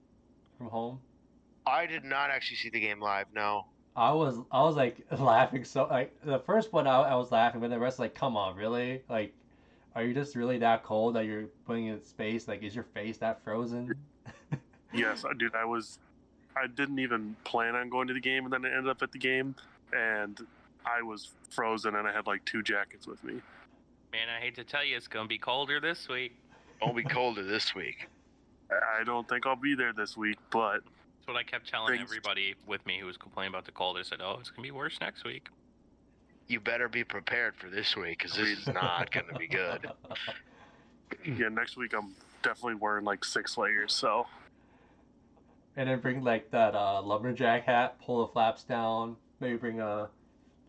[0.57, 0.99] from home?
[1.67, 3.27] I did not actually see the game live.
[3.33, 3.65] No.
[3.95, 7.61] I was I was like laughing so like the first one I, I was laughing,
[7.61, 9.33] but the rest like come on really like
[9.95, 13.17] are you just really that cold that you're putting in space like is your face
[13.19, 13.93] that frozen?
[14.93, 15.99] Yes, I- dude, I was,
[16.55, 19.11] I didn't even plan on going to the game, and then I ended up at
[19.11, 19.55] the game,
[19.91, 20.39] and
[20.85, 23.41] I was frozen, and I had like two jackets with me.
[24.13, 26.33] man i hate to tell you it's gonna be colder this week
[26.81, 28.07] Won't be colder this week.
[28.71, 32.09] I don't think I'll be there this week, but that's what i kept telling Thanks.
[32.09, 34.71] everybody with me who was complaining about the cold i said oh it's gonna be
[34.71, 35.49] worse next week
[36.47, 39.89] You better be prepared for this week because this is not going to be good.
[41.25, 43.93] yeah, next week I'm definitely wearing like six layers.
[43.93, 44.27] So
[45.75, 50.09] and then bring like that uh, lumberjack hat, pull the flaps down, maybe bring a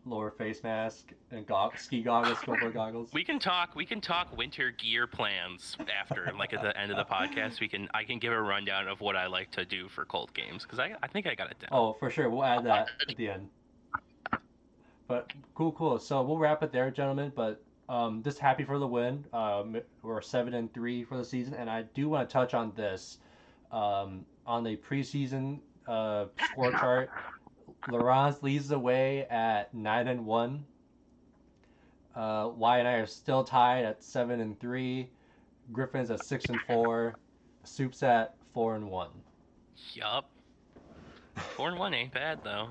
[0.05, 3.11] lower face mask and go- ski goggles, snowboard goggles.
[3.11, 6.95] we can talk we can talk winter gear plans after like at the end of
[6.97, 9.89] the podcast we can i can give a rundown of what i like to do
[9.89, 12.29] for cold games because I, I think i got it down Oh, for sure.
[12.29, 13.49] We'll add that at the end.
[15.07, 15.99] But cool, cool.
[15.99, 17.31] So we'll wrap it there, gentlemen.
[17.35, 19.25] But um, just happy for the win.
[19.33, 22.73] Um, we're seven and three for the season, and I do want to touch on
[22.75, 23.19] this.
[23.71, 27.11] Um, on the preseason uh, score chart,
[27.85, 30.65] Laurence leads the way at nine and one.
[32.15, 35.09] Uh, Y and I are still tied at seven and three.
[35.71, 37.15] Griffin's at six and four.
[37.63, 39.09] Soup's at four and one.
[39.93, 40.29] yup
[41.35, 42.69] four and one ain't bad though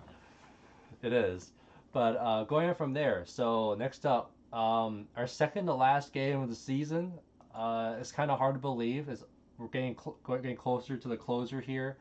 [1.02, 1.52] It is.
[1.96, 6.42] But uh, going on from there, so next up, Um, our second to last game
[6.42, 7.10] of the season.
[7.54, 9.08] Uh, it's kind of hard to believe.
[9.08, 9.24] It's,
[9.56, 11.96] we're getting cl- getting closer to the closer here,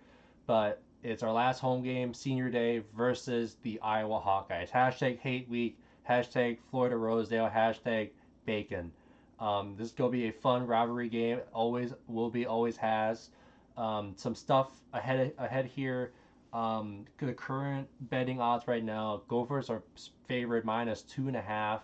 [0.48, 4.70] but it's our last home game, Senior Day versus the Iowa Hawkeyes.
[4.70, 5.80] Hashtag Hate Week.
[6.10, 7.50] Hashtag Floyd of Rosedale.
[7.50, 8.10] Hashtag
[8.46, 8.92] Bacon.
[9.40, 11.40] Um, this is gonna be a fun rivalry game.
[11.54, 12.46] Always will be.
[12.46, 13.30] Always has.
[13.78, 16.12] Um, some stuff ahead ahead here.
[16.56, 19.84] Um, the current betting odds right now, Gophers are
[20.26, 21.82] favored minus two and a half.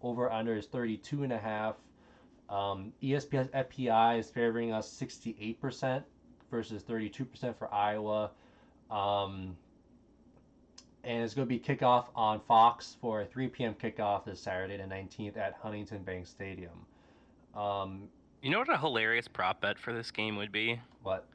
[0.00, 1.74] Over under is 32 and a half.
[2.48, 6.04] Um, ESPN FPI is favoring us 68%
[6.52, 8.30] versus 32% for Iowa.
[8.92, 9.56] Um,
[11.02, 13.74] and it's going to be kickoff on Fox for a 3 p.m.
[13.74, 16.86] kickoff this Saturday, the 19th, at Huntington Bank Stadium.
[17.56, 18.08] Um,
[18.40, 20.78] You know what a hilarious prop bet for this game would be?
[21.02, 21.26] what?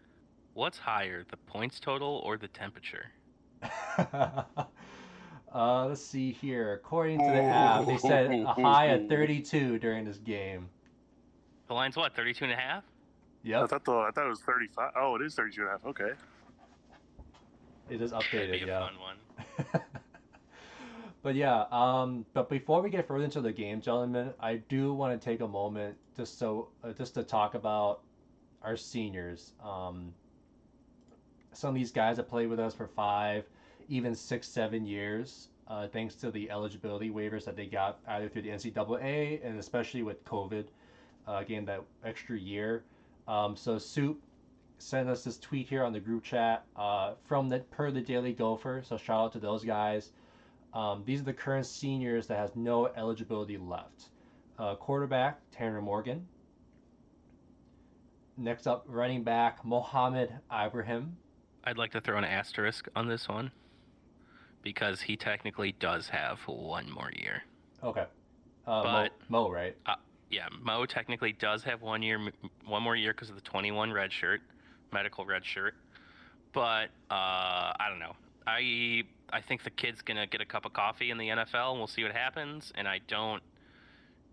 [0.57, 3.11] What's higher, the points total or the temperature?
[3.99, 4.45] uh,
[5.53, 6.73] let's see here.
[6.73, 10.67] According to the app, they said a high of 32 during this game.
[11.67, 12.83] The line's what, 32 and a half?
[13.45, 14.93] I thought the I thought it was 35.
[14.95, 15.85] Oh, it is 32 and a half.
[15.85, 16.13] Okay.
[17.91, 18.63] it is That'd be updated.
[18.63, 18.79] a Yeah.
[18.79, 19.81] fun one.
[21.21, 25.21] but yeah, um, but before we get further into the game, gentlemen, I do want
[25.21, 28.01] to take a moment just so uh, just to talk about
[28.63, 29.53] our seniors.
[29.63, 30.15] Um,
[31.57, 33.43] some of these guys that played with us for five,
[33.89, 38.43] even six, seven years, uh, thanks to the eligibility waivers that they got either through
[38.43, 40.65] the NCAA and especially with COVID,
[41.27, 42.83] uh, again that extra year.
[43.27, 44.21] Um, so Soup
[44.77, 48.33] sent us this tweet here on the group chat uh, from the per the Daily
[48.33, 48.83] Gopher.
[48.85, 50.11] So shout out to those guys.
[50.75, 54.09] Um, these are the current seniors that has no eligibility left.
[54.59, 56.27] Uh, quarterback Tanner Morgan.
[58.37, 61.17] Next up, running back Mohamed Ibrahim.
[61.67, 63.51] I'd like to throw an asterisk on this one
[64.61, 67.43] because he technically does have one more year.
[67.83, 68.05] Okay.
[68.65, 69.75] Uh, But- Mo, Mo, right?
[70.29, 72.19] Yeah, Mo technically does have one year,
[72.65, 74.41] one more year because of the 21 red shirt,
[74.93, 75.75] medical red shirt.
[76.53, 78.15] But uh, I don't know.
[78.45, 79.03] I
[79.33, 81.87] I think the kid's gonna get a cup of coffee in the NFL, and we'll
[81.87, 82.71] see what happens.
[82.75, 83.43] And I don't.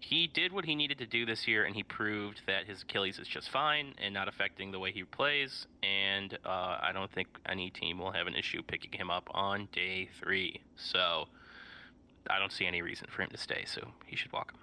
[0.07, 3.19] He did what he needed to do this year, and he proved that his Achilles
[3.19, 5.67] is just fine and not affecting the way he plays.
[5.83, 9.67] And uh, I don't think any team will have an issue picking him up on
[9.73, 10.61] day three.
[10.77, 11.25] So
[12.29, 13.65] I don't see any reason for him to stay.
[13.67, 14.59] So he should walk him.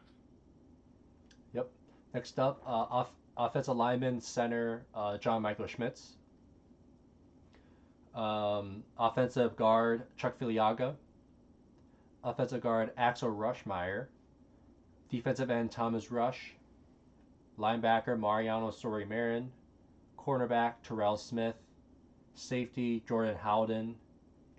[1.54, 1.70] Yep.
[2.14, 6.18] Next up, uh, off, offensive lineman center uh, John Michael Schmitz.
[8.14, 10.94] Um, offensive guard Chuck Filiaga.
[12.24, 14.06] Offensive guard Axel Rushmeyer.
[15.12, 16.54] Defensive end Thomas Rush.
[17.60, 19.52] Linebacker Mariano Sori-Marin.
[20.18, 21.56] Cornerback Terell Smith.
[22.34, 23.96] Safety Jordan Howden.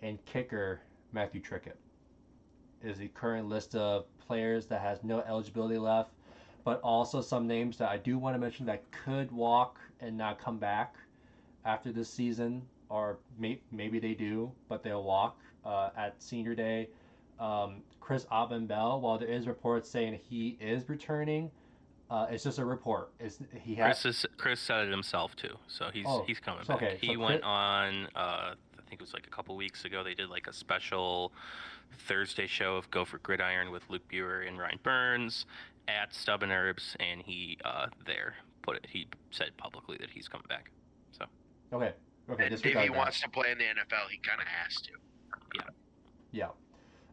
[0.03, 0.81] And kicker
[1.13, 1.77] Matthew Trickett.
[2.83, 6.11] Is the current list of players that has no eligibility left
[6.65, 10.39] but also some names that I do want to mention that could walk and not
[10.39, 10.97] come back
[11.65, 16.89] after this season, or may, maybe they do, but they'll walk uh, at senior day.
[17.41, 21.51] Um, Chris Autman-Bell, while there is reports saying he is returning,
[22.11, 23.11] uh, it's just a report.
[23.21, 26.65] It's, he has Chris is, Chris said it himself too, so he's Oh, he's coming
[26.65, 26.83] so- back.
[26.83, 29.85] okay, he so went Chris- on, uh, I think it was like a couple weeks
[29.85, 30.03] ago.
[30.05, 31.33] They did like a special
[32.07, 35.47] Thursday show of Go for Gridiron with Luke Buer and Ryan Burns
[35.89, 38.87] at Stub and Herb's, and he uh, there put it.
[38.91, 40.71] He said publicly that he's coming back.
[41.13, 41.25] So
[41.73, 41.93] okay.
[42.31, 42.91] Okay, and if he that.
[42.95, 44.91] wants to play in the NFL, he kind of has to.
[45.55, 45.63] Yeah.
[46.33, 46.49] Yeah.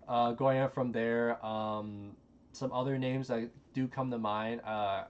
[0.10, 2.16] Uh, going on from there, um,
[2.52, 4.60] some other names that do come to mind.
[4.66, 5.04] Uh,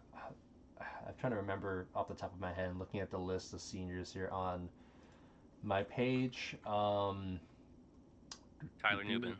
[0.79, 3.61] I'm trying to remember off the top of my head, looking at the list of
[3.61, 4.67] seniors here on
[5.63, 6.55] my page.
[6.67, 7.39] Um,
[8.81, 9.03] Tyler.
[9.05, 9.35] Nubin.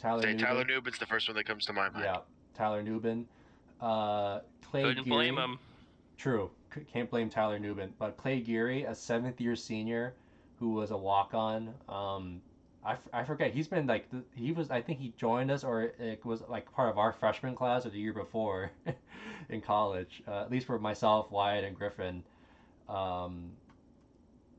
[0.00, 0.38] Tyler Say Nubin.
[0.44, 2.04] Tyler Nubin's the first one that comes to my mind.
[2.04, 2.18] Yeah,
[2.54, 3.24] Tyler Nubin.
[3.80, 5.30] Uh, Clay Couldn't Geary.
[5.30, 5.58] blame him.
[6.16, 6.50] True.
[6.74, 7.90] C- Can't blame Tyler Nubin.
[8.00, 10.14] But Clay Geary, a seventh year senior
[10.58, 11.72] who was a walk on.
[11.88, 12.40] Um,
[12.84, 13.52] I, f- I forget.
[13.52, 16.72] He's been like, th- he was, I think he joined us or it was like
[16.72, 18.70] part of our freshman class or the year before
[19.48, 22.22] in college, uh, at least for myself, Wyatt, and Griffin.
[22.88, 23.50] Um,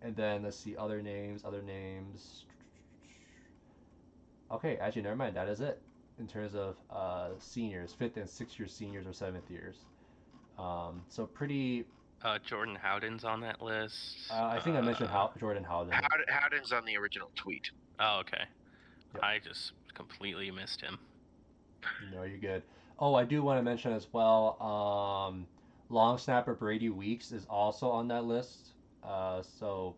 [0.02, 2.46] and then let's see, other names, other names.
[4.52, 5.36] Okay, actually, never mind.
[5.36, 5.82] That is it
[6.20, 9.78] in terms of uh, seniors, fifth and sixth year seniors or seventh years.
[10.58, 11.86] Um, so pretty.
[12.24, 14.30] Uh, Jordan Howden's on that list.
[14.30, 15.94] Uh, I think I mentioned Uh, How, Jordan Howden.
[15.94, 17.72] Howden, Howden's on the original tweet.
[18.00, 18.44] Oh, okay.
[19.14, 19.24] Yep.
[19.24, 20.98] I just completely missed him.
[22.14, 22.64] No, you're good.
[23.00, 24.62] Oh, I do want to mention as well.
[24.62, 25.48] Um,
[25.90, 28.74] long snapper Brady Weeks is also on that list.
[29.04, 29.96] Uh, so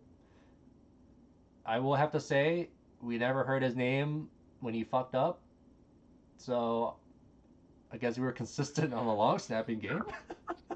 [1.65, 2.69] I will have to say
[3.01, 4.29] we never heard his name
[4.59, 5.41] when he fucked up.
[6.37, 6.95] So
[7.91, 10.03] I guess we were consistent on the long snapping game.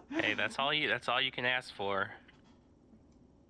[0.09, 0.87] Hey, that's all you.
[0.87, 2.09] That's all you can ask for.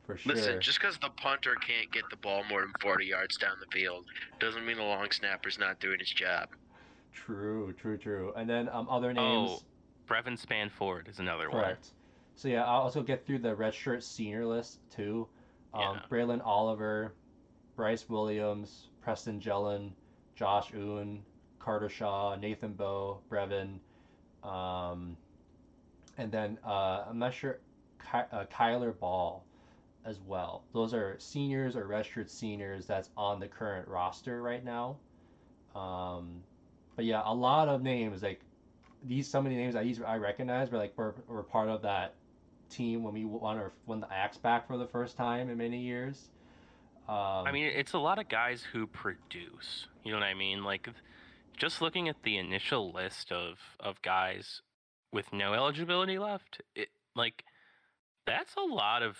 [0.05, 0.33] For sure.
[0.35, 3.65] Listen, just because the punter can't get the ball more than 40 yards down the
[3.75, 4.05] field
[4.39, 6.49] doesn't mean the long snapper's not doing his job.
[7.13, 8.33] True, true, true.
[8.35, 9.49] And then um, other names.
[9.51, 9.63] Oh,
[10.07, 11.61] Brevyn Spann-Ford is another one.
[11.63, 11.87] Correct.
[12.35, 15.27] So yeah, I'll also get through the redshirt senior list too.
[15.73, 15.99] Um, Yeah.
[16.09, 17.13] Braelen Oliver,
[17.75, 19.91] Bryce Williams, Preston Jellin,
[20.35, 21.23] Josh Oon,
[21.59, 23.79] Carter Shaw, Nathan Boe, Brevyn,
[24.43, 25.15] um,
[26.17, 27.59] and then uh, I'm not sure,
[27.99, 29.43] Ky- uh, Kyler Ball
[30.05, 30.63] as well.
[30.73, 34.97] Those are seniors or redshirt seniors that's on the current roster right now.
[35.75, 36.43] Um,
[36.95, 38.41] but yeah, a lot of names like
[39.03, 39.27] these.
[39.27, 42.13] Some of the names I use I recognize were like were, were part of that
[42.69, 45.79] team when we won our won the axe back for the first time in many
[45.79, 46.29] years.
[47.07, 49.87] Um, I mean, it's a lot of guys who produce.
[50.03, 50.63] You know what I mean?
[50.63, 50.89] Like,
[51.57, 54.61] just looking at the initial list of of guys
[55.11, 57.43] with no eligibility left, it like
[58.25, 59.17] that's a lot of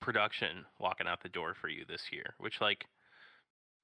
[0.00, 2.86] production walking out the door for you this year, which like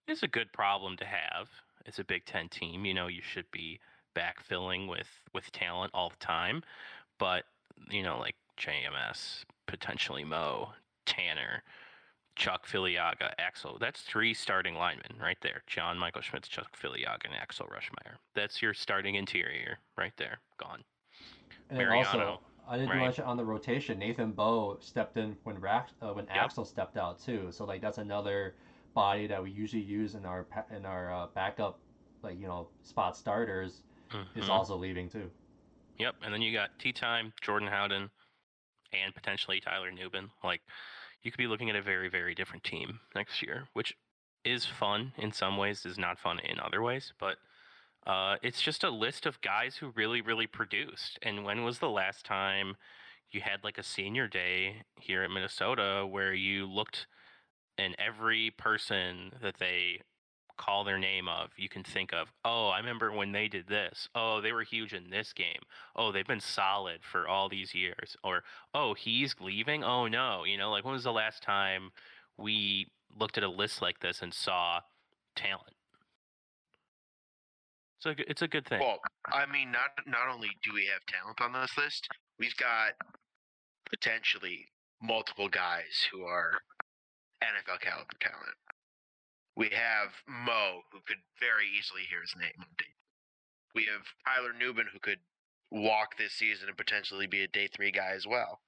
[0.09, 1.49] is a good problem to have.
[1.87, 2.85] It's a Big Ten team.
[2.85, 3.81] You know, you should be
[4.17, 6.63] backfilling with with talent all the time,
[7.19, 7.45] but
[7.91, 10.71] you know, like JMS, potentially Mo,
[11.07, 11.63] Tanner,
[12.37, 13.79] Chuck Filiaga, Axel.
[13.81, 15.63] That's three starting linemen right there.
[15.67, 18.17] John Michael Schmitz, Chuck Filiaga, and Axel Rushmeyer.
[18.35, 20.39] That's your starting interior right there.
[20.59, 20.85] Gone.
[21.71, 23.01] and then also Mariano, I didn't right?
[23.01, 23.99] mention on the rotation.
[23.99, 26.37] Nathan Boe stepped in when Rax, uh, when Yep.
[26.37, 27.49] Axel stepped out too.
[27.51, 28.55] So like that's another
[28.95, 31.79] body that we usually use in our in our uh, backup
[32.23, 33.83] like you know spot starters
[34.37, 34.49] is Mhm.
[34.49, 35.31] also leaving too.
[35.99, 36.17] Yep.
[36.23, 38.11] And then you got Tea Time, Jordan Howden,
[38.93, 40.31] and potentially Tyler Nubin.
[40.45, 40.63] Like,
[41.23, 43.97] you could be looking at a very, very different team next year, which
[44.45, 47.13] is fun in some ways, is not fun in other ways.
[47.19, 47.39] But
[48.07, 51.18] uh, it's just a list of guys who really, really produced.
[51.22, 52.76] And when was the last time
[53.30, 57.07] you had like a senior day here at Minnesota where you looked
[57.78, 60.00] and every person that they
[60.59, 64.09] call their name of, you can think of, oh, I remember when they did this.
[64.14, 65.61] Oh, they were huge in this game.
[65.96, 68.16] Oh, they've been solid for all these years.
[68.22, 68.42] Or,
[68.74, 69.82] oh, he's leaving.
[69.82, 70.44] Oh, no.
[70.44, 71.90] You know, like when was the last time
[72.36, 72.88] we
[73.18, 74.80] looked at a list like this and saw
[75.34, 75.74] talent?
[78.03, 78.80] So it's it's a good thing.
[78.80, 78.98] Well,
[79.32, 82.94] I mean, not not only do we have talent on this list, we've got
[83.88, 84.66] potentially
[85.00, 86.62] multiple guys who are
[87.40, 88.59] NFL caliber talent.
[89.57, 92.90] We have Mo, who could very easily hear his name on day.
[93.72, 95.20] We have Tyler Nubin, who could
[95.70, 98.62] walk this season and potentially be a day three guy as well.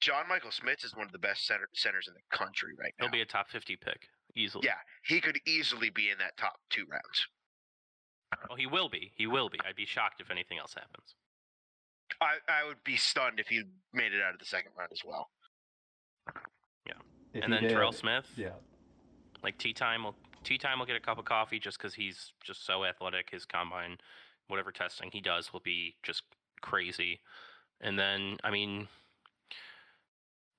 [0.00, 3.06] John Michael Schmitz is one of the best center, centers in the country right now.
[3.06, 4.06] He'll be a top 50 pick
[4.36, 4.62] easily.
[4.64, 7.26] yeah, he could easily be in that top two rounds.
[8.50, 9.12] Oh, he will be.
[9.16, 9.58] He will be.
[9.66, 11.14] I'd be shocked if anything else happens.
[12.20, 13.62] I, I would be stunned if he
[13.92, 15.30] made it out of the second round as well.
[17.34, 18.26] If and he then Terell Smith.
[18.36, 18.50] Yeah,
[19.42, 20.14] Like tea time will
[20.44, 23.30] tea time will get a cup of coffee just because he's just so athletic.
[23.30, 23.98] His combine,
[24.48, 26.24] whatever testing he does, will be just
[26.60, 27.20] crazy.
[27.80, 28.88] And then I mean,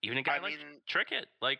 [0.01, 1.59] even a guy I like mean, Trickett, like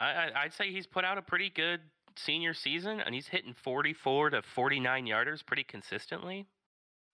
[0.00, 1.80] I, I I'd say he's put out a pretty good
[2.18, 6.46] senior season, and he's hitting 44 to 49 yarders pretty consistently.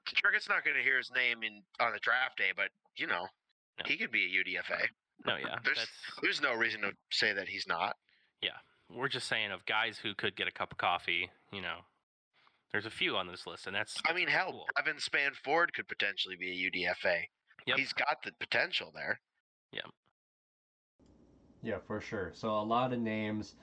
[0.06, 3.26] Trickett's not going to hear his name in on the draft day, but you know,
[3.78, 3.84] No.
[3.86, 4.88] he could be a UDFA.
[5.26, 5.86] No, yeah, There's
[6.22, 7.96] there's no reason to say that he's not.
[8.42, 8.50] Yeah,
[8.90, 11.30] we're just saying of guys who could get a cup of coffee.
[11.52, 11.78] You know,
[12.72, 14.66] there's a few on this list, and that's I mean, hell, cool.
[14.78, 17.22] Evan Span Ford could potentially be a UDFA.
[17.66, 17.78] Yep.
[17.78, 19.20] He's got the potential there.
[19.72, 19.80] Yeah.
[21.62, 22.32] Yeah, for sure.
[22.34, 23.54] So a lot of names.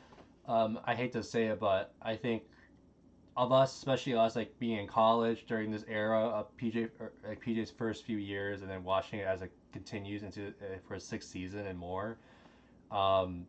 [0.52, 2.43] Um, I hate to say it, but I think
[3.38, 6.89] of us, especially us, like being in college during this era of PJ,
[7.26, 10.95] like PJ's first few years, and then watching it as it continues into uh, for
[10.95, 12.18] a sixth season and more.
[12.91, 13.45] Um,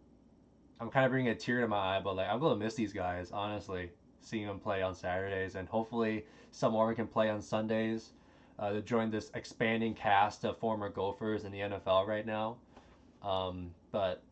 [0.80, 2.92] I'm kind of bringing a tear to my eye, but like I'm gonna miss these
[2.92, 3.90] guys, honestly.
[4.20, 8.12] Seeing them play on Saturdays, and hopefully some more we can play on Sundays.
[8.60, 12.58] Uh, to join this expanding cast of former Gophers in the NFL right now.
[13.20, 14.22] Um, but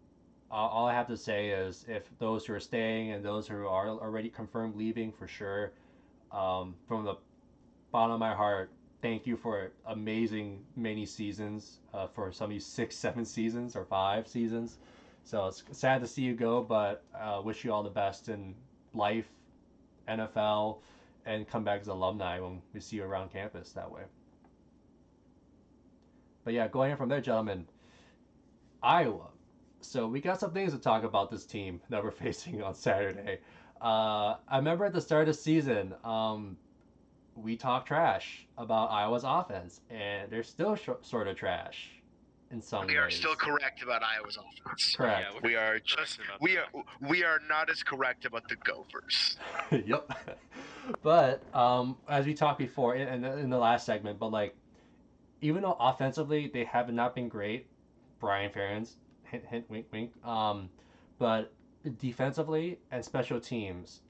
[0.50, 3.66] all, all I have to say is if those who are staying and those who
[3.66, 5.72] are already confirmed leaving for sure,
[6.32, 7.14] um, from the
[7.92, 8.70] bottom of my heart,
[9.02, 11.78] thank you for amazing many seasons.
[11.94, 14.78] Uh, for some of you, six, seven seasons or five seasons.
[15.24, 18.54] So it's sad to see you go, but uh, wish you all the best in
[18.94, 19.28] life,
[20.08, 20.78] NFL,
[21.26, 24.02] and come back as alumni when we see you around campus that way.
[26.42, 27.66] But yeah, going in from there, gentlemen,
[28.82, 29.26] Iowa.
[29.80, 33.38] So we got some things to talk about this team that we're facing on Saturday.
[33.80, 36.56] Uh, I remember at the start of the season, um,
[37.34, 41.88] we talk trash about Iowa's offense, and they're still sh- sort of trash
[42.50, 42.98] in some We ways.
[42.98, 44.94] are still correct about Iowa's offense.
[44.96, 45.26] Correct.
[45.30, 46.64] Yeah, we're We are correct just we that.
[46.74, 49.38] are we are not as correct about the Gophers.
[49.86, 50.10] yep.
[51.02, 54.54] But um, as we talked before in, in, the, in the last segment, but like,
[55.40, 57.66] even though offensively they have not been great,
[58.18, 58.96] Brian Ferentz,
[59.30, 60.12] hint, hint, wink, wink.
[60.24, 60.68] Um,
[61.18, 61.52] but
[61.98, 64.00] defensively and special teams,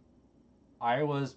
[0.80, 1.36] Iowa's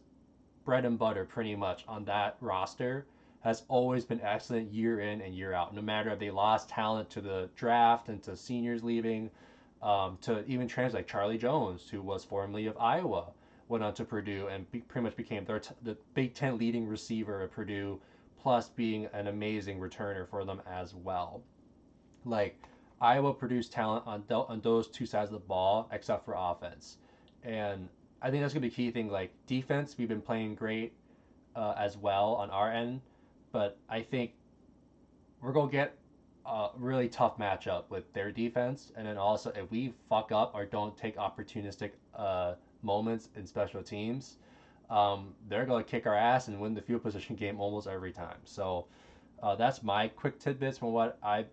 [0.65, 3.05] bread and butter pretty much on that roster
[3.41, 5.75] has always been excellent year in and year out.
[5.75, 9.29] No matter if they lost talent to the draft and to seniors leaving,
[9.81, 13.25] um, to even trans like Charlie Jones, who was formerly of Iowa,
[13.67, 16.88] went on to Purdue and be, pretty much became their t- the Big Ten leading
[16.88, 17.99] receiver at Purdue,
[18.41, 21.41] plus being an amazing returner for them as well.
[22.23, 22.61] Like
[23.04, 26.97] Iowa produced talent on th- on those two sides of the ball, except for offense,
[27.43, 27.89] and
[28.22, 29.10] I think that's gonna be a key thing.
[29.10, 30.93] Like defense, we've been playing great
[31.56, 33.01] uh, as well on our end,
[33.51, 34.32] but I think
[35.41, 35.97] we're gonna get
[36.45, 40.64] a really tough matchup with their defense, and then also if we fuck up or
[40.64, 44.38] don't take opportunistic uh, moments in special teams,
[44.89, 48.38] um, they're gonna kick our ass and win the field position game almost every time.
[48.45, 48.86] So
[49.41, 51.47] uh, that's my quick tidbits from what I've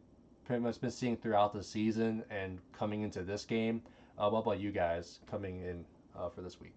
[0.51, 3.80] pretty much been seeing throughout the season and coming into this game.
[4.18, 5.84] Uh, what about you guys coming in
[6.18, 6.74] uh, for this week?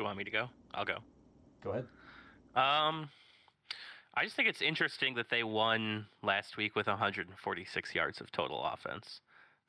[0.00, 0.48] You want me to go?
[0.74, 0.96] I'll go.
[1.62, 1.86] Go ahead.
[2.56, 3.08] Um,
[4.14, 8.64] I just think it's interesting that they won last week with 146 yards of total
[8.64, 9.20] offense.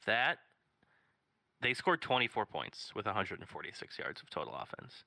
[0.08, 0.40] That
[1.64, 5.03] they scored 24 points with 146 yards of total offense,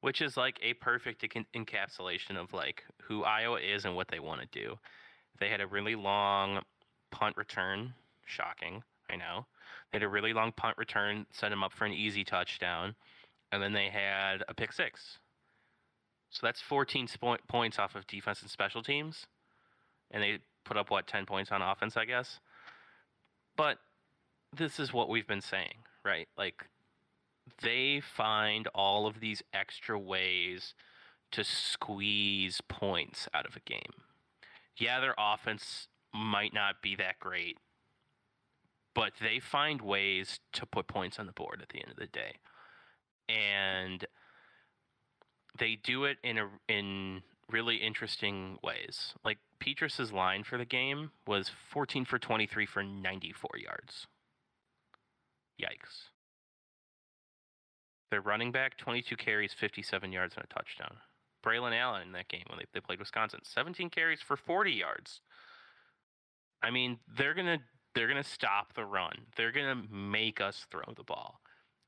[0.00, 4.40] which is like a perfect encapsulation of like who Iowa is and what they want
[4.40, 4.78] to do.
[5.38, 6.62] They had a really long
[7.10, 7.94] punt return,
[8.24, 9.46] shocking, I know.
[9.92, 12.94] They had a really long punt return, set them up for an easy touchdown,
[13.52, 15.18] and then they had a pick six.
[16.30, 19.26] So that's 14 spo- points off of defense and special teams.
[20.10, 22.40] And they put up, what, 10 points on offense, I guess?
[23.56, 23.78] But
[24.54, 25.74] this is what we've been saying,
[26.06, 26.28] right?
[26.38, 26.68] Like,
[27.62, 30.74] they find all of these extra ways
[31.32, 34.02] to squeeze points out of a game.
[34.76, 37.58] Yeah, their offense might not be that great,
[38.94, 42.06] but they find ways to put points on the board at the end of the
[42.06, 42.36] day.
[43.28, 44.06] And
[45.58, 49.14] they do it in a in really interesting ways.
[49.24, 54.06] Like Petras's line for the game was 14 for 23 for 94 yards.
[55.60, 56.10] Yikes.
[58.10, 60.96] Their running back 22 carries, 57 yards and a touchdown.
[61.44, 65.20] Braylon Allen in that game when they, they played Wisconsin, 17 carries for 40 yards.
[66.62, 67.58] I mean, they're gonna
[67.94, 69.14] they're gonna stop the run.
[69.36, 71.40] They're gonna make us throw the ball,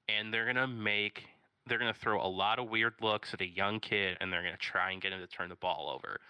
[0.09, 1.25] and they're gonna make
[1.69, 4.59] they're to throw a lot of weird looks at a young kid and they're to
[4.59, 6.21] try and get him to turn the ball over.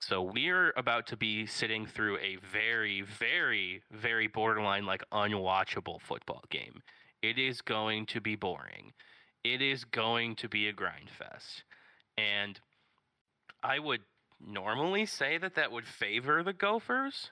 [0.00, 6.44] So we're about to be sitting through a very, very, very borderline, like unwatchable football
[6.50, 6.82] game.
[7.22, 8.92] It is going to be boring.
[9.42, 11.64] It is going to be a grind fest.
[12.18, 12.60] And
[13.62, 14.02] I would
[14.40, 17.30] normally say that that would favor the Gophers.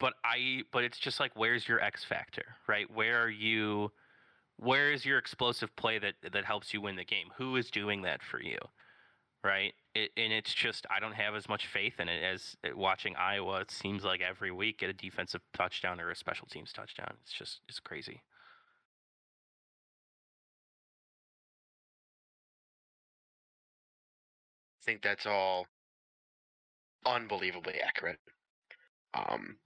[0.00, 2.86] But I, but it's just like, where's your X factor, right?
[2.92, 3.92] Where are you?
[4.62, 7.28] where is your explosive play that that helps you win the game?
[7.36, 8.58] Who is doing that for you?
[9.44, 9.74] Right?
[9.94, 13.16] It, and it's just I don't have as much faith in it as uh, watching
[13.16, 13.60] Iowa.
[13.60, 17.14] It seems like every week get a defensive touchdown or a special teams touchdown.
[17.22, 18.22] It's just it's crazy.
[24.80, 25.66] I think that's all
[27.06, 28.18] unbelievably accurate.
[29.14, 29.56] Um,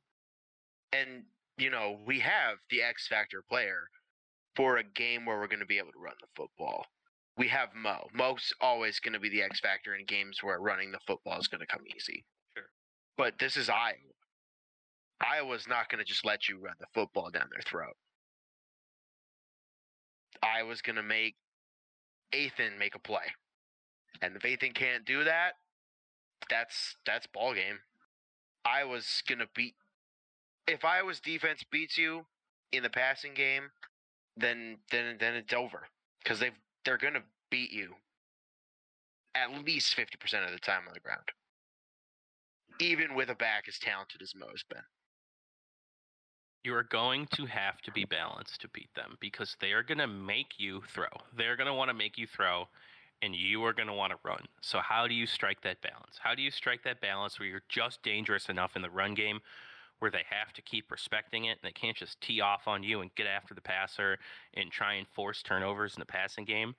[0.92, 1.24] and
[1.58, 3.88] you know we have the X factor player
[4.54, 6.86] for a game where we're going to be able to run the football.
[7.36, 8.08] We have Mo.
[8.14, 11.48] Mo's always going to be the X factor in games where running the football is
[11.48, 12.24] going to come easy.
[12.56, 12.66] Sure.
[13.16, 13.96] But this is Iowa.
[15.20, 17.96] Iowa's not going to just let you run the football down their throat.
[20.42, 21.36] Iowa's going to make
[22.32, 23.24] Ethan make a play.
[24.22, 25.52] And if Ethan can't do that,
[26.48, 27.78] that's that's ball game.
[28.64, 29.74] Iowa's going to beat
[30.66, 32.26] if Iowa's defense beats you
[32.72, 33.70] in the passing game,
[34.36, 35.86] then then then it's over
[36.22, 36.50] because they
[36.86, 37.94] they're gonna beat you
[39.34, 41.28] at least fifty percent of the time on the ground,
[42.80, 44.82] even with a back as talented as Mo's been.
[46.64, 49.98] You are going to have to be balanced to beat them because they are going
[49.98, 51.06] to make you throw.
[51.36, 52.66] They're going to want to make you throw,
[53.22, 54.44] and you are going to want to run.
[54.62, 56.18] So, how do you strike that balance?
[56.20, 59.40] How do you strike that balance where you're just dangerous enough in the run game
[59.98, 63.00] where they have to keep respecting it and they can't just tee off on you
[63.00, 64.18] and get after the passer
[64.54, 66.74] and try and force turnovers in the passing game.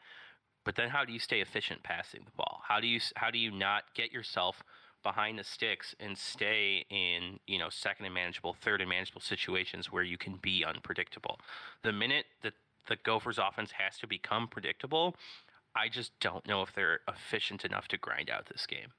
[0.63, 2.61] But then how do you stay efficient passing the ball?
[2.67, 4.61] How do you how do you not get yourself
[5.01, 9.91] behind the sticks and stay in, you know, second and manageable, third and manageable situations
[9.91, 11.39] where you can be unpredictable?
[11.83, 12.53] The minute that
[12.87, 15.15] the Gophers offense has to become predictable,
[15.75, 18.91] I just don't know if they're efficient enough to grind out this game.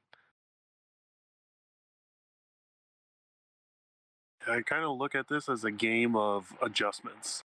[4.47, 7.43] I kind of look at this as a game of adjustments.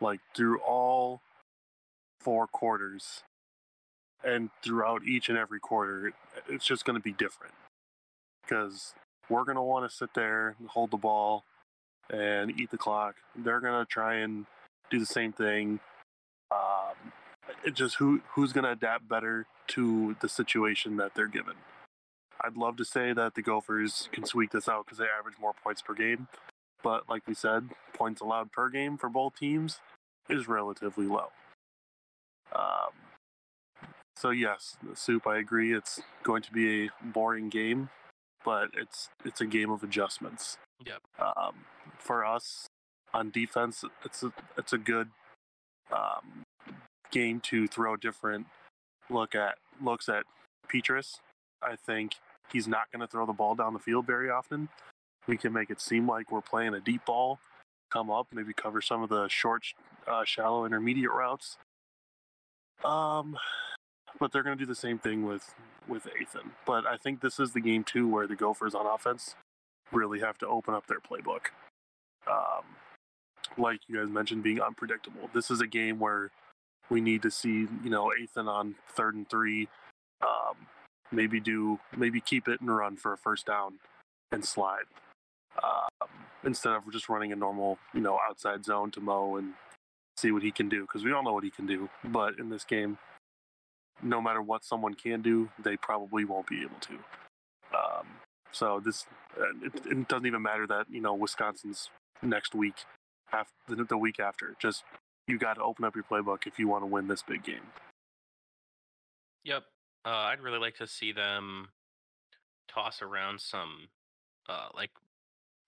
[0.00, 1.20] Like through all
[2.20, 3.22] four quarters
[4.24, 6.12] and throughout each and every quarter,
[6.48, 7.54] it's just going to be different.
[8.42, 8.94] Because
[9.28, 11.44] we're going to want to sit there and hold the ball
[12.08, 13.16] and eat the clock.
[13.36, 14.46] They're going to try and
[14.90, 15.80] do the same thing.
[16.50, 17.12] Um,
[17.64, 21.54] it just who who's going to adapt better to the situation that they're given.
[22.42, 25.54] I'd love to say that the Gophers can squeak this out because they average more
[25.62, 26.28] points per game.
[26.82, 29.80] But like we said, points allowed per game for both teams
[30.28, 31.28] is relatively low.
[32.54, 32.92] Um,
[34.16, 35.26] so yes, soup.
[35.26, 35.74] I agree.
[35.74, 37.90] It's going to be a boring game,
[38.44, 40.56] but it's it's a game of adjustments.
[40.84, 41.00] Yep.
[41.18, 41.64] Um,
[41.98, 42.66] for us
[43.12, 45.10] on defense, it's a it's a good
[45.92, 46.42] um,
[47.10, 48.46] game to throw different
[49.10, 50.24] look at looks at
[50.72, 51.18] Petras.
[51.62, 52.14] I think
[52.52, 54.68] he's not going to throw the ball down the field very often.
[55.26, 57.38] We can make it seem like we're playing a deep ball,
[57.90, 59.64] come up, maybe cover some of the short,
[60.06, 61.56] uh, shallow, intermediate routes.
[62.84, 63.36] Um,
[64.18, 65.54] but they're going to do the same thing with
[65.88, 66.52] with Ethan.
[66.66, 69.34] But I think this is the game too where the Gophers on offense
[69.92, 71.48] really have to open up their playbook.
[72.26, 72.64] Um,
[73.58, 75.28] like you guys mentioned, being unpredictable.
[75.34, 76.30] This is a game where
[76.88, 79.68] we need to see you know Ethan on third and three.
[80.22, 80.56] Um,
[81.12, 83.74] maybe do maybe keep it and run for a first down
[84.32, 84.84] and slide
[85.62, 86.08] um,
[86.44, 89.54] instead of just running a normal you know outside zone to Mo and
[90.16, 91.88] see what he can do because we all know what he can do.
[92.04, 92.98] But in this game,
[94.02, 96.94] no matter what someone can do, they probably won't be able to.
[97.76, 98.06] Um,
[98.52, 99.06] so this
[99.62, 101.90] it, it, doesn't even matter that you know Wisconsin's
[102.22, 102.74] next week,
[103.32, 104.56] after the week after.
[104.58, 104.84] Just
[105.26, 107.66] you got to open up your playbook if you want to win this big game.
[109.44, 109.64] Yep,
[110.04, 111.68] uh, I'd really like to see them
[112.68, 113.88] toss around some,
[114.48, 114.90] uh, like,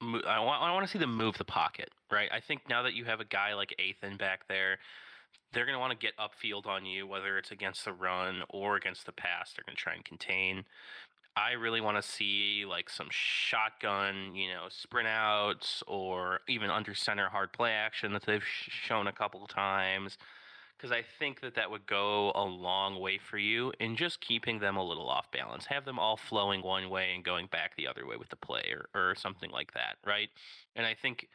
[0.01, 2.31] mo- I want I want to see them move the pocket, right?
[2.33, 4.79] I think now that you have a guy like Ethan back there,
[5.53, 8.77] they're going to want to get upfield on you, whether it's against the run or
[8.77, 9.53] against the pass.
[9.53, 10.65] They're going to try and contain.
[11.35, 16.95] I really want to see like some shotgun, you know, sprint outs or even under
[16.95, 20.19] center hard play action that they've sh- shown a couple times
[20.77, 24.59] because I think that that would go a long way for you in just keeping
[24.59, 25.67] them a little off balance.
[25.67, 28.73] Have them all flowing one way and going back the other way with the play
[28.73, 30.29] or, or something like that, right?
[30.75, 31.29] And I think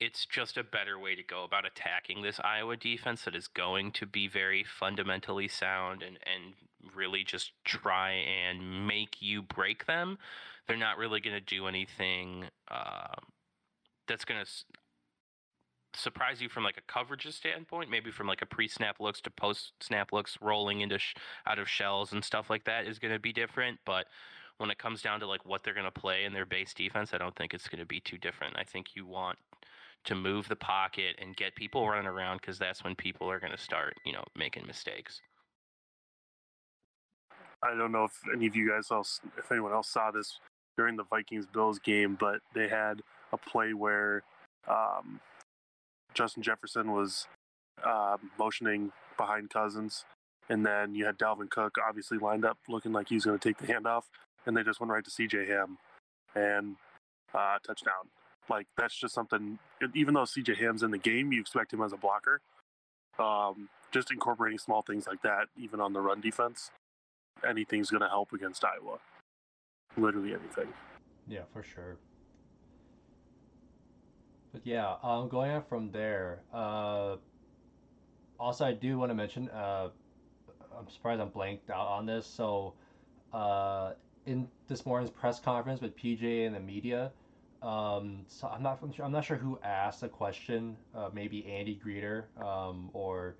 [0.00, 3.92] it's just a better way to go about attacking this Iowa defense that is going
[3.92, 6.54] to be very fundamentally sound and, and
[6.94, 10.18] really just try and make you break them.
[10.66, 13.14] They're not really going to do anything uh,
[14.08, 14.50] that's going to
[15.94, 20.12] surprise you from like a coverage standpoint, maybe from like a pre-snap looks to post-snap
[20.12, 21.14] looks, rolling into sh-
[21.46, 23.78] out of shells and stuff like that is going to be different.
[23.84, 24.06] But
[24.58, 27.10] when it comes down to like what they're going to play in their base defense,
[27.12, 28.56] I don't think it's going to be too different.
[28.56, 29.38] I think you want
[30.04, 33.52] to move the pocket and get people running around because that's when people are going
[33.52, 35.20] to start, you know, making mistakes.
[37.62, 40.40] I don't know if any of you guys else, if anyone else saw this
[40.76, 44.22] during the Vikings Bills game, but they had a play where
[44.68, 45.20] um,
[46.14, 47.26] Justin Jefferson was
[47.84, 50.04] uh, motioning behind Cousins,
[50.48, 53.58] and then you had Dalvin Cook obviously lined up looking like he's going to take
[53.58, 54.04] the handoff,
[54.46, 55.78] and they just went right to CJ Ham
[56.34, 56.76] and
[57.34, 58.10] uh, touchdown.
[58.48, 59.58] Like that's just something.
[59.94, 62.40] Even though CJ Ham's in the game, you expect him as a blocker.
[63.18, 66.70] Um, just incorporating small things like that, even on the run defense,
[67.48, 68.98] anything's going to help against Iowa.
[69.96, 70.72] Literally anything.
[71.28, 71.98] Yeah, for sure.
[74.52, 76.42] But yeah, um, going on from there.
[76.52, 77.16] Uh,
[78.38, 79.48] also, I do want to mention.
[79.48, 79.88] Uh,
[80.78, 82.26] I'm surprised I'm blanked out on this.
[82.26, 82.74] So,
[83.32, 83.92] uh,
[84.26, 87.12] in this morning's press conference with PJ and the media,
[87.62, 90.76] um, so I'm not I'm, sure, I'm not sure who asked the question.
[90.94, 93.36] Uh, maybe Andy Greder um, or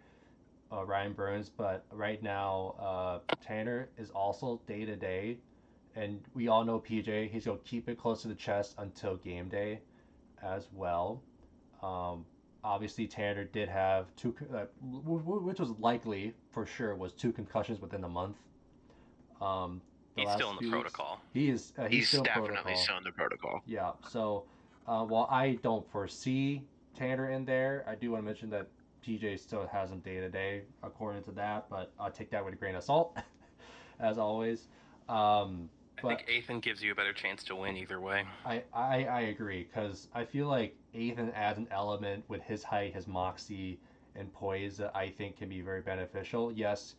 [0.72, 1.50] uh, Ryan Burns.
[1.50, 5.36] But right now, uh, Tanner is also day to day,
[5.94, 7.30] and we all know PJ.
[7.30, 9.80] He's gonna keep it close to the chest until game day
[10.42, 11.22] as well.
[11.82, 12.24] Um,
[12.64, 18.04] obviously, Tanner did have two, uh, which was likely for sure was two concussions within
[18.04, 18.36] a month.
[19.40, 19.80] Um,
[20.16, 21.20] he's still in the protocol.
[21.34, 21.72] Weeks, he is.
[21.78, 22.76] Uh, he's, he's still definitely protocol.
[22.76, 23.62] still in the protocol.
[23.66, 23.92] Yeah.
[24.08, 24.44] So
[24.86, 26.62] Uh, while I don't foresee
[26.96, 28.66] Tanner in there, I do want to mention that
[29.06, 32.54] PJ still has him day to day according to that, but I'll take that with
[32.54, 33.16] a grain of salt,
[34.00, 34.66] as always.
[35.08, 35.68] Um,
[36.04, 38.24] I think Ethan gives you a better chance to win either way.
[38.44, 42.94] I, I, I agree because I feel like Ethan adds an element with his height,
[42.94, 43.78] his moxie,
[44.14, 46.52] and poise that I think can be very beneficial.
[46.52, 46.94] Yes,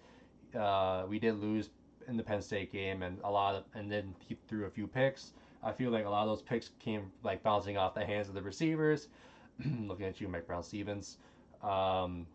[0.58, 1.70] uh, we did lose
[2.08, 4.88] in the Penn State game, and a lot of, and then he threw a few
[4.88, 5.34] picks.
[5.64, 8.36] I feel like a lot of those picks came like bouncing off the hands of
[8.36, 9.08] the receivers.
[9.82, 11.18] Looking at you, Mike Brown-Stephens.
[11.62, 12.28] Um,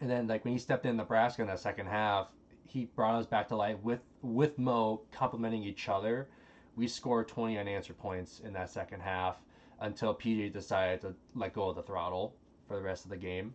[0.00, 2.28] and then like when he stepped in Nebraska in the second half,
[2.66, 6.28] he brought us back to life with with Mo complementing each other.
[6.76, 9.36] We scored 20 unanswered points in that second half
[9.80, 12.34] until PJ decided to let go of the throttle
[12.66, 13.52] for the rest of the game.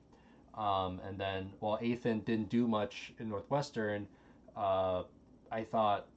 [0.56, 4.08] Um, and then while Ethan didn't do much in Northwestern,
[4.56, 5.04] uh,
[5.52, 6.08] I thought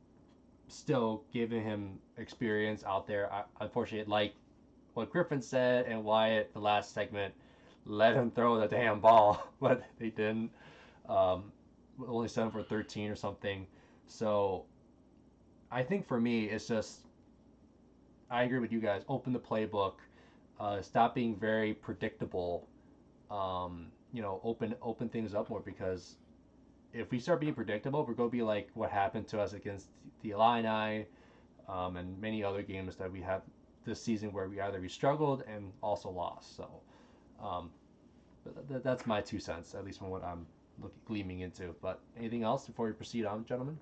[0.68, 3.32] still giving him experience out there.
[3.32, 4.34] I, unfortunately, like
[4.94, 7.34] what Griffin said and Wyatt, the last segment,
[7.86, 10.50] let him throw the damn ball, but they didn't.
[11.08, 11.52] Um,
[12.06, 13.66] only seven for 13 or something.
[14.10, 14.64] So
[15.70, 17.06] I think for me, it's just,
[18.30, 19.02] I agree with you guys.
[19.08, 19.94] Open the playbook.
[20.58, 22.68] Uh, stop being very predictable.
[23.30, 26.16] Um, you know, open open things up more because
[26.92, 29.86] if we start being predictable, we're going to be like what happened to us against
[30.22, 31.06] the Illini
[31.68, 33.42] um, and many other games that we have
[33.84, 36.56] this season where we either we struggled and also lost.
[36.56, 36.68] So
[37.42, 37.70] um,
[38.68, 40.46] th- that's my two cents, at least from what I'm
[41.06, 41.74] gleaming into.
[41.80, 43.78] But anything else before we proceed on, gentlemen?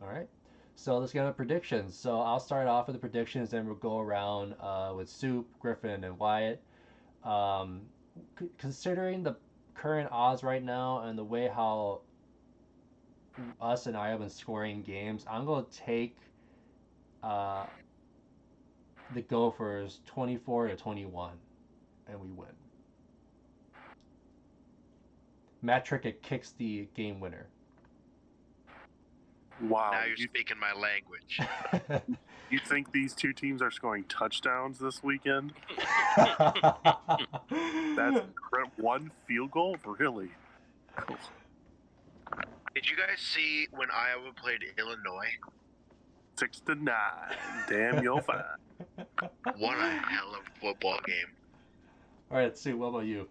[0.00, 0.28] All right.
[0.76, 1.94] So let's get into predictions.
[1.94, 6.04] So I'll start off with the predictions, then we'll go around uh, with Soup, Griffin,
[6.04, 6.62] and Wyatt.
[7.22, 7.82] Um,
[8.38, 9.36] c- considering the
[9.74, 12.00] current odds right now and the way how
[13.60, 16.16] us and I have been scoring games, I'm going to take
[17.22, 17.66] uh,
[19.14, 21.32] the Gophers 24 to 21,
[22.08, 22.48] and we win.
[25.62, 27.48] Matt Trickett kicks the game winner.
[29.62, 29.90] Wow.
[29.92, 31.40] now you're You, speaking my language.
[32.50, 35.52] you think these two teams are scoring touchdowns this weekend?
[35.76, 36.48] That's
[37.50, 39.76] incre- one field goal?
[39.84, 40.30] Really?
[42.74, 45.30] Did you guys see when Iowa played Illinois?
[46.38, 47.36] Six to nine.
[47.68, 48.42] Damn, you'll find.
[49.58, 51.26] What a hell of a football game.
[52.30, 53.28] All right, Sue, what about you?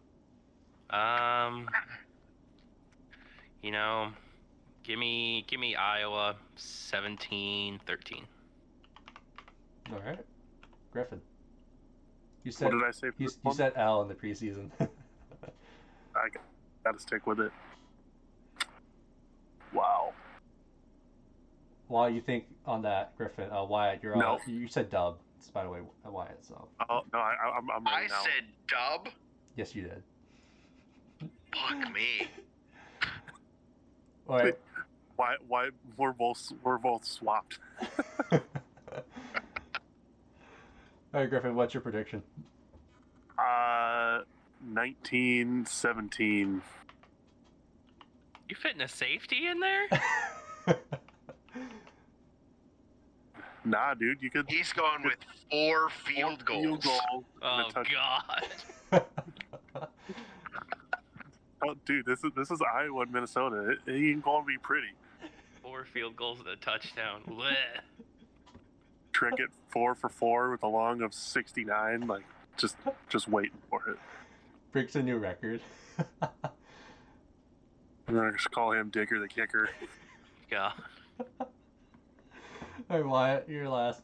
[0.95, 1.67] Um,
[3.63, 4.09] you know,
[4.83, 7.79] give me give me Iowa 17-13.
[9.91, 10.19] All right,
[10.91, 11.19] Griffin.
[12.43, 14.69] You What said did I say for you, you said L in the preseason.
[16.15, 16.27] I
[16.83, 17.51] gotta stick with it.
[19.73, 20.13] Wow.
[21.87, 23.49] Why you think on that, Griffin?
[23.51, 24.33] Uh, Wyatt, you're No.
[24.33, 24.39] on.
[24.47, 25.17] You said dub.
[25.37, 26.37] It's By the way, uh, Wyatt.
[26.45, 28.21] So Oh no, I, I- I'm, I'm I now.
[28.21, 29.09] said dub?
[29.55, 30.03] yes, you did.
[31.53, 32.27] Fuck me.
[34.27, 34.57] All right.
[35.19, 35.35] Why?
[35.49, 37.59] Why we're both we're both swapped?
[38.31, 38.39] All
[41.11, 41.55] right, Griffin.
[41.55, 42.23] What's your prediction?
[43.37, 44.21] Uh,
[44.73, 46.61] 1917.
[48.47, 49.87] You fitting a safety in there?
[53.65, 54.45] Nah, dude, you could.
[54.47, 55.17] He's going with
[55.51, 56.81] four field goals.
[56.81, 57.69] Field goal Oh
[58.91, 59.03] God!
[61.61, 63.71] Oh, dude, this is this is Iowa and Minnesota.
[63.71, 64.93] It, it ain't gonna be pretty.
[65.61, 67.21] Four field goals and a touchdown.
[67.27, 67.53] Blech.
[69.13, 72.07] Trickett four for four with a long of 69.
[72.07, 72.23] Like,
[72.57, 72.77] just
[73.09, 73.97] just waiting for it.
[74.71, 75.61] Breaks a new record.
[76.21, 79.69] I'm gonna just call him Digger the kicker.
[80.51, 80.71] Yeah.
[81.39, 81.47] All
[82.89, 84.01] right, Wyatt, you're last.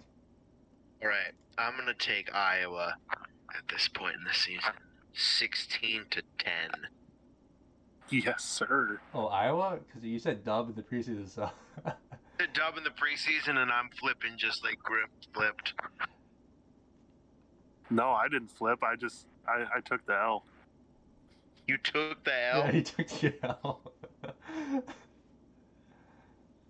[1.01, 4.73] All right, I'm gonna take Iowa at this point in the season,
[5.15, 6.53] 16 to 10.
[8.09, 8.99] Yes, sir.
[9.13, 9.79] Oh, Iowa?
[9.85, 11.49] Because you said dub in the preseason, so.
[12.37, 15.73] The dub in the preseason, and I'm flipping just like Griff flipped.
[17.89, 18.83] No, I didn't flip.
[18.83, 20.43] I just I, I took the L.
[21.65, 22.57] You took the L.
[22.59, 23.79] yeah, he took the L.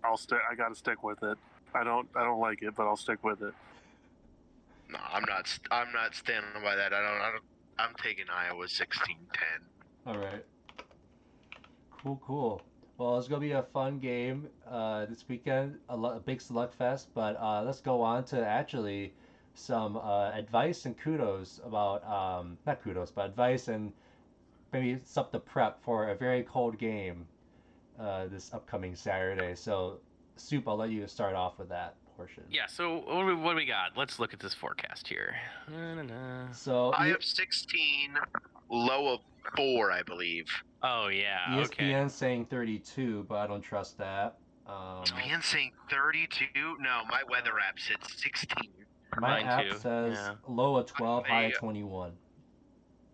[0.04, 0.38] I'll stick.
[0.48, 1.36] I gotta stick with it.
[1.74, 3.54] I don't I don't like it, but I'll stick with it.
[4.88, 5.58] No, I'm not.
[5.72, 6.92] I'm not standing by that.
[6.92, 7.20] I don't.
[7.20, 7.44] I don't.
[7.78, 8.86] I'm taking Iowa 16-10.
[10.06, 10.44] All right.
[12.06, 12.62] Cool, cool.
[12.98, 15.78] Well, it's gonna be a fun game uh, this weekend.
[15.88, 19.12] A, lo- a big slugfest, but uh, let's go on to actually
[19.54, 23.92] some uh, advice and kudos about um, not kudos, but advice and
[24.72, 27.26] maybe something to prep for a very cold game
[27.98, 29.56] uh, this upcoming Saturday.
[29.56, 29.98] So,
[30.36, 31.96] Soup, I'll let you start off with that.
[32.16, 32.44] portion.
[32.48, 32.66] Yeah.
[32.66, 33.96] So what do we, what do we got?
[33.96, 35.34] Let's look at this forecast here.
[36.52, 38.14] So I have 16,
[38.70, 39.20] low of
[39.56, 40.46] four, I believe.
[40.82, 41.38] Oh yeah.
[41.48, 41.66] ESPN
[42.04, 42.08] Okay.
[42.08, 44.38] saying 32, but I don't trust that.
[44.66, 46.44] Um, Man saying 32?
[46.80, 48.68] No, my weather app said 16.
[49.20, 50.34] my Mine app too, says yeah.
[50.48, 52.12] low of 12, high of 21.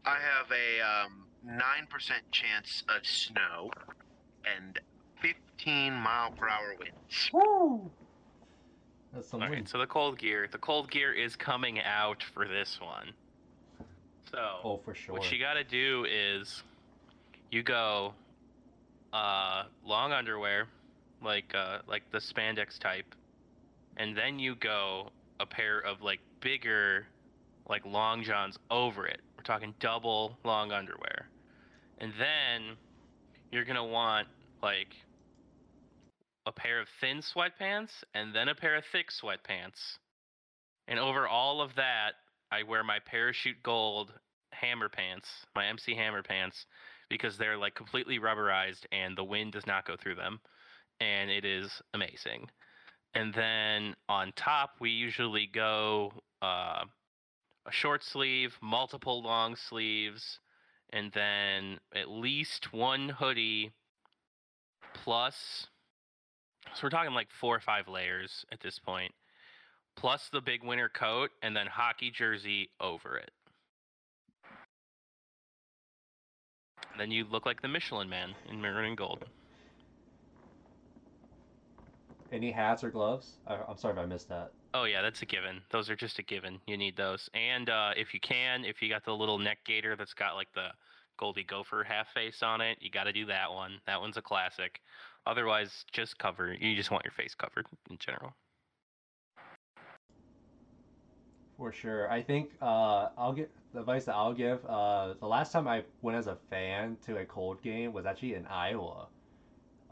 [0.04, 3.70] I have a um, 9% chance of snow
[4.44, 4.78] and
[5.20, 7.30] 15 mile per hour winds.
[7.32, 7.90] Woo!
[9.12, 9.56] That's some All right.
[9.56, 9.68] wind.
[9.68, 10.48] So the cold gear.
[10.50, 13.12] The cold gear is coming out for this one.
[14.32, 15.14] So Oh, for sure.
[15.14, 16.62] what you got to do is
[17.50, 18.14] you go
[19.12, 20.68] uh, long underwear,
[21.22, 23.14] like uh, like the spandex type,
[23.98, 27.06] and then you go a pair of like bigger,
[27.68, 29.20] like long johns over it.
[29.36, 31.28] We're talking double long underwear,
[31.98, 32.76] and then
[33.50, 34.28] you're gonna want
[34.62, 34.94] like
[36.46, 39.98] a pair of thin sweatpants and then a pair of thick sweatpants.
[40.88, 42.14] And over all of that,
[42.52, 44.12] I wear my parachute gold
[44.52, 46.66] hammer pants, my MC hammer pants,
[47.08, 50.38] because they're like completely rubberized and the wind does not go through them.
[51.00, 52.50] And it is amazing.
[53.14, 56.84] And then on top, we usually go uh,
[57.66, 60.38] a short sleeve, multiple long sleeves,
[60.90, 63.72] and then at least one hoodie
[64.92, 65.68] plus.
[66.74, 69.12] So we're talking like four or five layers at this point,
[69.96, 73.30] plus the big winter coat, and then hockey jersey over it.
[76.98, 79.24] Then you look like the Michelin Man in maroon and gold.
[82.32, 83.32] Any hats or gloves?
[83.46, 84.52] I, I'm sorry if I missed that.
[84.74, 85.60] Oh yeah, that's a given.
[85.70, 86.58] Those are just a given.
[86.66, 87.28] You need those.
[87.34, 90.48] And uh, if you can, if you got the little neck gaiter that's got like
[90.54, 90.68] the
[91.18, 93.72] Goldie Gopher half face on it, you got to do that one.
[93.86, 94.80] That one's a classic.
[95.26, 96.54] Otherwise, just cover.
[96.58, 98.32] You just want your face covered in general.
[101.62, 102.10] For sure.
[102.10, 104.66] I think uh, I'll get the advice that I'll give.
[104.66, 108.34] Uh, the last time I went as a fan to a cold game was actually
[108.34, 109.06] in Iowa.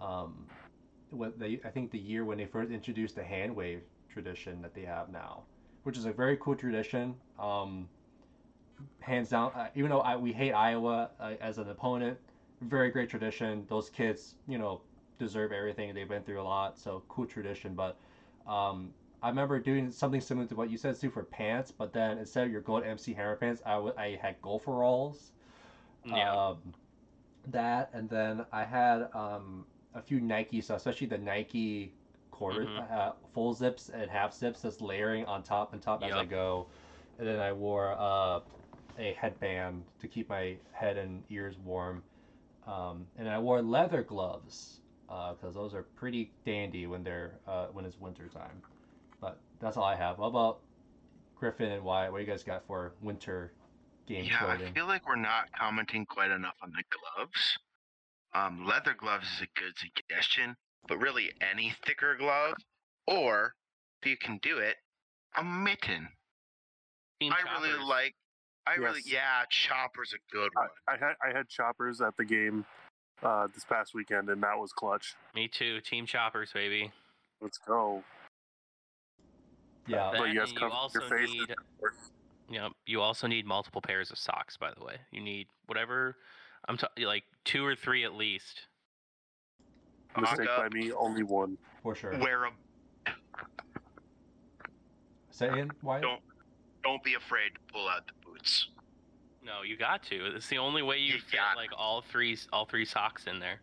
[0.00, 0.46] Um,
[1.38, 4.80] they, I think the year when they first introduced the hand wave tradition that they
[4.82, 5.44] have now,
[5.84, 7.14] which is a very cool tradition.
[7.38, 7.88] Um,
[8.98, 12.18] hands down, uh, even though I, we hate Iowa uh, as an opponent,
[12.62, 13.64] very great tradition.
[13.68, 14.80] Those kids, you know,
[15.20, 15.94] deserve everything.
[15.94, 17.76] They've been through a lot, so cool tradition.
[17.76, 17.96] But
[18.44, 18.90] um,
[19.22, 22.46] I remember doing something similar to what you said, Sue, for pants, but then instead
[22.46, 25.32] of your gold MC hammer pants, I, w- I had gopher rolls.
[26.04, 26.34] Yeah.
[26.34, 26.58] Um,
[27.48, 31.92] that, and then I had um, a few Nike, so especially the Nike
[32.30, 32.90] quarter, Mhm.
[32.90, 36.66] uh, full zips and half zips, just layering on top and top as I go.
[37.18, 38.40] And then I wore uh,
[38.98, 42.02] a headband to keep my head and ears warm.
[42.66, 47.84] Um, and I wore leather gloves because those are pretty dandy when they're uh, when
[47.84, 48.62] it's winter time.
[49.61, 50.18] But that's all I have.
[50.18, 50.61] What about
[51.38, 52.12] Griffin and Wyatt?
[52.12, 53.52] What do you guys got for winter
[54.06, 57.58] game Yeah, I feel like we're not commenting quite enough on the gloves.
[58.32, 60.56] Um, leather gloves is a good suggestion,
[60.88, 62.54] but really any thicker glove,
[63.06, 63.54] or
[64.02, 64.76] if you can do it,
[65.36, 66.08] a mitten.
[67.20, 68.14] Team I really like.
[68.66, 70.68] I really, yeah, chopper's a good one.
[70.86, 72.64] I, I had I had choppers at the game
[73.22, 75.16] uh, this past weekend, and that was clutch.
[75.34, 75.80] Me too.
[75.80, 76.92] Team choppers, baby.
[77.40, 78.04] Let's go.
[79.87, 81.31] Yeah, But you guys and you also your face.
[81.31, 81.55] need.
[82.49, 84.57] Yeah, you also need multiple pairs of socks.
[84.57, 86.16] By the way, you need whatever.
[86.68, 88.62] I'm ta- like two or three at least.
[90.20, 91.57] Mistake by me, only one.
[91.83, 92.18] for sure.
[92.18, 92.51] Wear a.
[95.31, 96.03] Say it again, Wyatt?
[96.03, 96.20] Don't
[96.83, 98.68] don't be afraid to pull out the boots.
[99.45, 100.35] No, you got to.
[100.37, 103.39] It's the only way you You fit got- like all three all three socks in
[103.39, 103.61] there.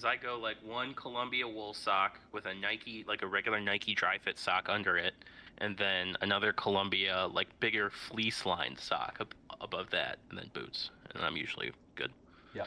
[0.00, 3.94] Cause I go like one Columbia wool sock with a Nike like a regular Nike
[3.94, 5.12] dry fit sock under it,
[5.58, 10.88] and then another Columbia like bigger fleece lined sock ab- above that, and then boots,
[11.14, 12.10] and I'm usually good.
[12.54, 12.64] Yeah.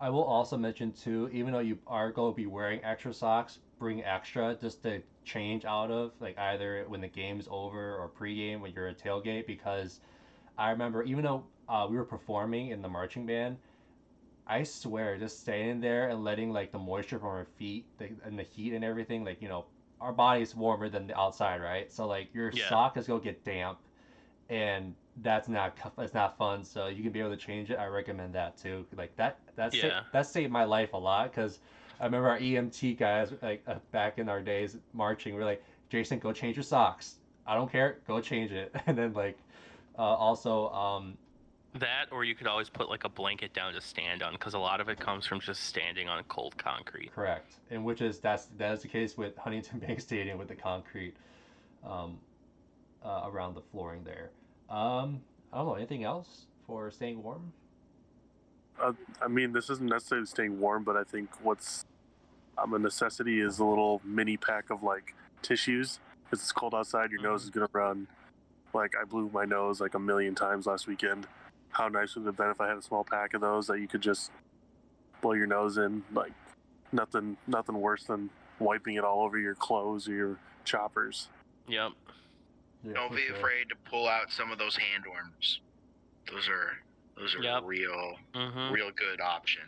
[0.00, 3.58] I will also mention too, even though you are going to be wearing extra socks,
[3.80, 8.60] bring extra just to change out of, like either when the game's over or pregame
[8.60, 9.48] when you're at tailgate.
[9.48, 9.98] Because
[10.56, 13.56] I remember, even though uh, we were performing in the marching band,
[14.46, 18.38] I swear, just standing there and letting like the moisture from our feet the, and
[18.38, 19.64] the heat and everything, like you know,
[20.00, 21.90] our body's warmer than the outside, right?
[21.90, 22.62] So like your Yeah.
[22.68, 23.78] sock is gonna get damp,
[24.48, 26.64] and that's not that's not fun.
[26.64, 27.76] So you can be able to change it.
[27.78, 28.86] I recommend that too.
[28.96, 30.02] Like that that sa- Yeah.
[30.12, 31.60] that saved my life a lot because
[32.00, 35.34] I remember our EMT guys like uh, back in our days marching.
[35.34, 37.16] We're like, Jason, go change your socks.
[37.46, 38.74] I don't care, go change it.
[38.86, 39.38] And then like
[39.98, 41.16] uh, also um,
[41.80, 44.58] That, or you could always put like a blanket down to stand on, because a
[44.58, 47.12] lot of it comes from just standing on cold concrete.
[47.14, 50.54] correct, and which is that's that is the case with Huntington Bank Stadium with the
[50.54, 51.14] concrete.
[51.84, 52.18] um,
[53.04, 54.30] uh, around the flooring there.
[54.68, 55.20] Um,
[55.52, 57.52] I don't know anything else for staying warm.
[58.80, 61.84] Uh, I mean, this isn't necessarily staying warm, but I think what's
[62.58, 66.00] um, a necessity is a little mini pack of like tissues.
[66.24, 68.08] Because it's cold outside, your nose is gonna run.
[68.74, 71.26] Like I blew my nose like a million times last weekend.
[71.76, 73.80] How nice would it have been if I had a small pack of those that
[73.80, 74.30] you could just
[75.20, 76.02] blow your nose in?
[76.14, 76.32] Like
[76.90, 81.28] nothing, nothing worse than wiping it all over your clothes or your choppers.
[81.68, 81.90] Yep.
[82.82, 83.36] Yeah, Don't be sure.
[83.36, 85.60] afraid to pull out some of those hand warmers.
[86.32, 86.70] Those are
[87.14, 87.62] those are Yep.
[87.66, 88.72] real Mm-hmm.
[88.72, 89.62] real good option.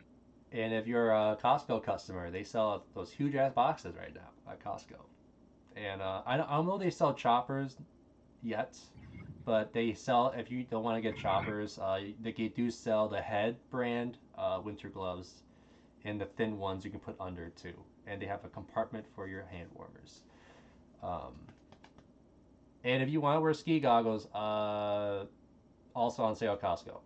[0.52, 4.64] And if you're a Costco customer, they sell those huge ass boxes right now at
[4.64, 4.96] Costco.
[5.76, 7.76] And uh, I, don't, I don't know they sell choppers
[8.42, 8.78] yet,
[9.48, 13.18] but they sell, if you don't want to get choppers, uh, they do sell the
[13.18, 15.42] head brand uh, winter gloves
[16.04, 17.72] and the thin ones you can put under too.
[18.06, 20.20] And they have a compartment for your hand warmers.
[21.02, 21.32] Um,
[22.84, 25.24] and if you want to wear ski goggles, uh,
[25.94, 26.98] also on sale at Costco.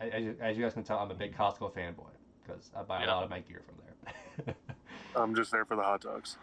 [0.00, 2.06] As you, as you guys can tell, I'm a big Costco fanboy
[2.42, 4.54] because I buy a lot of my gear from there.
[5.22, 6.38] I'm just there for the hot dogs.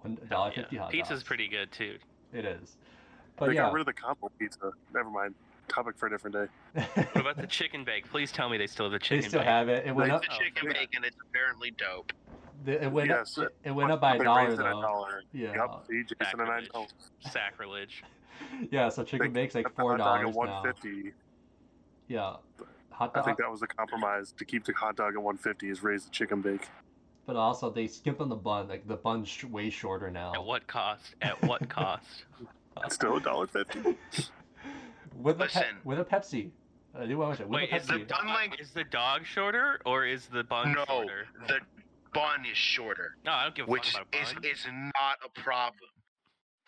[0.00, 1.22] One dollar fifty hot Pizza's dogs.
[1.22, 1.98] pretty good too.
[2.32, 2.76] It is,
[3.36, 3.62] but they yeah.
[3.62, 4.72] got rid of the combo pizza.
[4.94, 5.34] Never mind.
[5.68, 6.36] Topic for a different
[6.74, 6.84] day.
[7.12, 8.10] What about the chicken bake?
[8.10, 9.18] Please tell me they still have the chicken.
[9.18, 9.48] they chicken still bake.
[9.48, 9.86] have it.
[9.86, 10.22] It went They- up.
[10.22, 10.72] The Oh, chicken yeah.
[10.72, 12.12] bacon is apparently dope.
[12.64, 13.44] the- It went Yes, up.
[13.44, 14.82] It, it went up by a dollar raised it a though.
[14.82, 15.22] dollar.
[15.32, 15.54] Yeah.
[15.54, 15.84] Yep.
[15.88, 16.70] See, Jason and I Sacrilege.
[16.74, 16.86] know.
[17.30, 18.04] Sacrilege.
[18.70, 18.88] Yeah.
[18.88, 20.62] So chicken They bake's like kept the four hot dog dollars at now.
[20.62, 21.12] 150.
[22.08, 22.36] Yeah.
[22.90, 23.24] Hot I dog.
[23.24, 26.10] think that was the compromise to keep the hot dog at 150 is raise the
[26.10, 26.68] chicken bake.
[27.24, 28.68] But also they skipped on the bun.
[28.68, 30.32] Like the bun's way shorter now.
[30.34, 31.14] At what cost?
[31.22, 32.24] At what cost?
[32.88, 33.80] Still a dollar fifty.
[35.16, 35.64] with a pe- Listen.
[35.84, 36.50] with a Pepsi.
[36.98, 38.08] I do want to with Wait, a is the Pepsi.
[38.08, 41.26] bun dog, length- is the dog shorter or is the bun no, shorter?
[41.48, 41.60] the
[42.12, 44.44] bun is shorter, No, I don't give a which fuck about is bun.
[44.44, 45.88] is not a problem.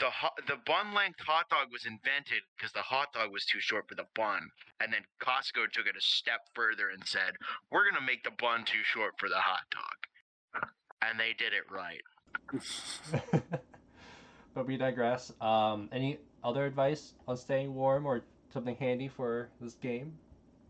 [0.01, 3.61] The ho- the bun length hot dog was invented because the hot dog was too
[3.61, 4.41] short for the bun,
[4.81, 7.37] and then Costco took it a step further and said,
[7.71, 10.67] "We're gonna make the bun too short for the hot dog,"
[11.03, 12.03] and they did it right.
[14.55, 15.33] but we digress.
[15.41, 20.17] Um, any other advice on staying warm or something handy for this game?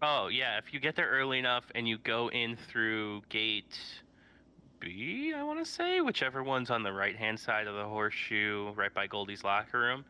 [0.03, 3.79] Oh yeah, if you get there early enough and you go in through gate
[4.81, 8.73] B, I want to say, whichever one's on the right hand side of the horseshoe,
[8.75, 10.05] right by Goldy's locker room.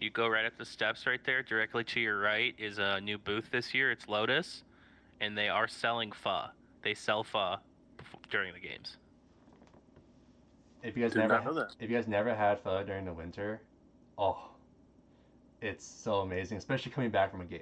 [0.00, 1.42] You go right up the steps right there.
[1.42, 3.90] Directly to your right is a new booth this year.
[3.90, 4.64] It's Lotus,
[5.20, 6.46] and they are selling pho.
[6.82, 7.56] They sell pho
[8.30, 8.96] during the games.
[10.82, 11.74] If you guys Did never, know that.
[11.78, 13.60] if you guys never had pho during the winter,
[14.18, 14.50] oh,
[15.60, 16.58] it's so amazing.
[16.58, 17.60] Especially coming back from a game,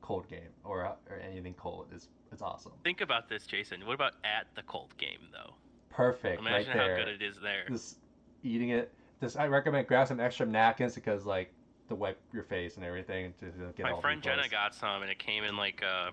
[0.00, 2.72] cold game or or anything cold is it's awesome.
[2.82, 3.84] Think about this, Jason.
[3.86, 5.54] What about at the cold game though?
[5.90, 6.96] Perfect, Imagine right how there.
[6.96, 7.64] good it is there.
[7.68, 7.98] Just
[8.42, 8.92] eating it.
[9.20, 11.52] Just I recommend grab some extra napkins because like
[11.88, 15.02] to wipe your face and everything to, to get My all friend Jenna got some,
[15.02, 16.10] and it came in like a,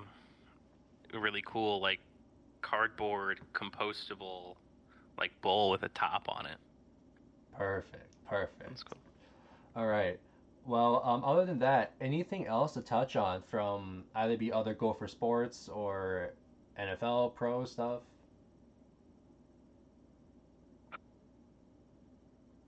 [1.15, 1.99] a really cool like
[2.61, 4.55] cardboard compostable
[5.19, 6.57] like bowl with a top on it.
[7.57, 8.59] Perfect, perfect.
[8.67, 8.97] That's cool.
[9.75, 10.17] All right.
[10.65, 15.07] Well, um, other than that, anything else to touch on from either be other Gopher
[15.07, 16.31] Sports or
[16.79, 18.01] NFL pro stuff?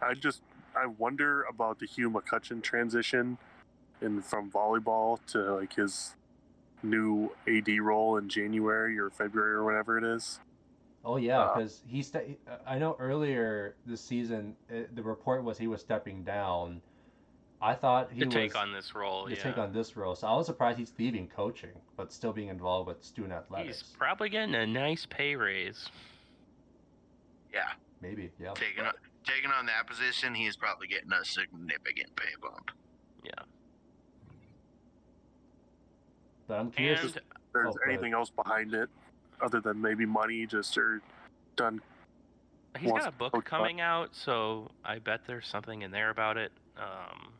[0.01, 0.41] I just
[0.75, 3.37] I wonder about the Hugh McCutcheon transition
[4.01, 6.15] in from volleyball to like his
[6.81, 10.39] new AD role in January or February or whatever it is.
[11.03, 15.57] Oh yeah, Uh, because he st- I know earlier this season uh the report was
[15.57, 16.81] he was stepping down.
[17.63, 19.41] I thought he To was take on this role, to yeah.
[19.41, 22.87] take on this role, so I was surprised he's leaving coaching, but still being involved
[22.87, 23.81] with student athletics.
[23.81, 25.87] He's probably getting a nice pay raise.
[27.53, 27.69] Yeah,
[28.01, 28.53] Maybe, yeah.
[28.53, 28.93] taking on
[29.25, 32.71] taking on that position, he's probably getting a significant pay bump.
[33.23, 33.31] Yeah.
[36.47, 37.01] But I'm curious.
[37.01, 37.23] And If
[37.53, 38.89] there's Oh, anything else behind it
[39.41, 41.01] other than maybe money just or
[41.55, 41.81] done
[42.79, 43.45] He's got a book coach Buck.
[43.45, 46.53] coming out, so I bet there's something in there about it.
[46.77, 47.33] Um,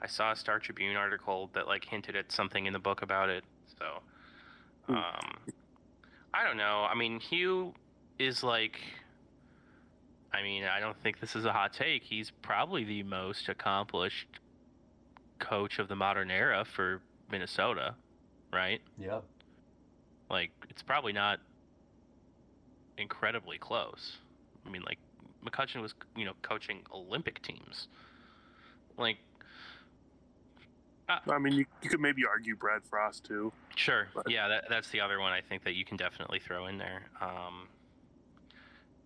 [0.00, 3.28] I saw a Star Tribune article that like hinted at something in the book about
[3.28, 3.44] it.
[3.78, 4.02] So,
[4.86, 4.94] Hmm.
[4.96, 5.36] um,
[6.32, 6.86] I don't know.
[6.90, 7.74] I mean, Hugh
[8.18, 8.80] is like.
[10.32, 12.02] I mean, I don't think this is a hot take.
[12.02, 14.26] He's probably the most accomplished
[15.38, 17.94] coach of the modern era for Minnesota,
[18.50, 18.80] right?
[18.98, 19.20] Yeah.
[20.30, 21.40] Like, it's probably not
[22.98, 24.16] incredibly close.
[24.66, 24.98] I mean, like,
[25.44, 27.88] McCutcheon was, you know, coaching Olympic teams.
[28.96, 29.18] Like,
[31.08, 33.52] I mean you, you could maybe argue Brad Frost too.
[33.76, 36.66] sure, But- yeah, that, that's the other one I think that you can definitely throw
[36.66, 37.02] in there.
[37.20, 37.68] Um,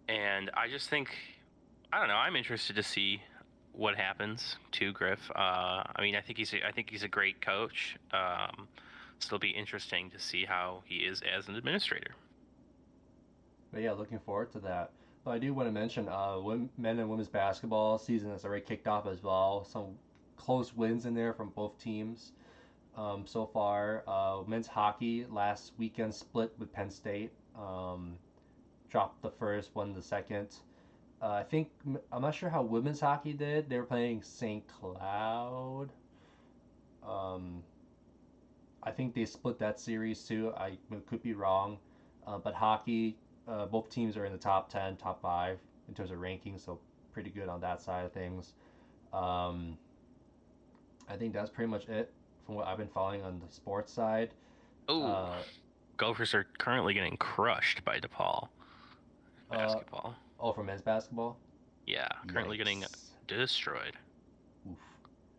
[0.09, 1.11] and I just think,
[1.93, 3.23] I don't know, I'm interested to see
[3.73, 5.31] what happens to Griff.
[5.35, 7.97] Uh, I mean, I think he's a, I think he's a great coach.
[8.13, 8.69] Um,
[9.19, 12.13] still be interesting to see how he is as an administrator.
[13.73, 14.91] But yeah, looking forward to that.
[15.25, 16.39] But I do want to mention, uh,
[16.79, 19.65] men and women's basketball season has already kicked off as well.
[19.65, 19.97] Some
[20.37, 22.33] close wins in there from both teams
[22.97, 24.05] um, so far.
[24.07, 27.33] Uh, men's hockey last weekend split with Penn State.
[27.59, 28.17] Um,
[28.89, 30.49] dropped the first, won the second.
[31.21, 31.71] Uh, I think
[32.13, 33.69] I'm not sure how women's hockey did.
[33.69, 34.63] They were playing St.
[34.69, 35.89] Cloud.
[37.07, 37.63] Um,
[38.87, 40.53] I think they split that series too.
[40.57, 40.79] I
[41.09, 41.79] could be wrong,
[42.25, 43.17] uh, but hockey,
[43.49, 45.59] uh, both teams are in the top ten, top five
[45.89, 46.79] in terms of rankings, so
[47.13, 48.53] pretty good on that side of things.
[49.13, 49.77] Um,
[51.09, 52.13] I think that's pretty much it
[52.45, 54.31] from what I've been following on the sports side.
[54.89, 55.37] Oh, uh,
[55.97, 58.49] Gophers are currently getting crushed by DePaul.
[59.51, 60.15] Uh, basketball.
[60.39, 61.39] Oh, for men's basketball?
[61.87, 62.59] Yeah, currently Yikes.
[62.59, 62.85] getting
[63.27, 63.97] destroyed.
[64.71, 64.77] Oof.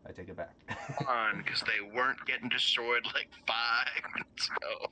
[0.08, 0.56] I take it back.
[1.08, 4.92] on, because they weren't getting destroyed like five minutes ago.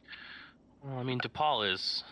[0.84, 2.04] Well, I mean, DePaul is.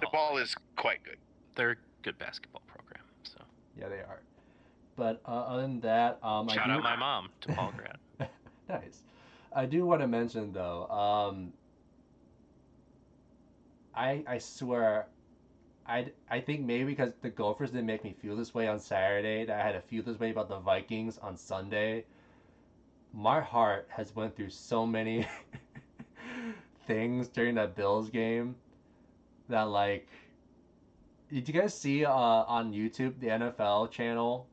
[0.00, 1.18] DePaul, DePaul is quite good.
[1.54, 3.40] They're a good basketball program, so.
[3.78, 4.20] Yeah, they are.
[4.96, 6.78] But uh, other than that, um, shout I do...
[6.78, 8.28] out my mom, DePaul grad.
[8.68, 9.02] nice.
[9.54, 10.86] I do want to mention though.
[10.88, 11.52] Um,
[13.94, 15.08] I I swear
[15.86, 19.44] I, I think maybe because the Gophers didn't make me feel this way on Saturday,
[19.44, 22.04] that I had to feel this way about the Vikings on Sunday.
[23.12, 25.26] My heart has went through so many
[26.86, 28.56] things during that Bills game
[29.48, 30.08] that like
[31.30, 34.46] did you guys see uh, on YouTube the NFL channel,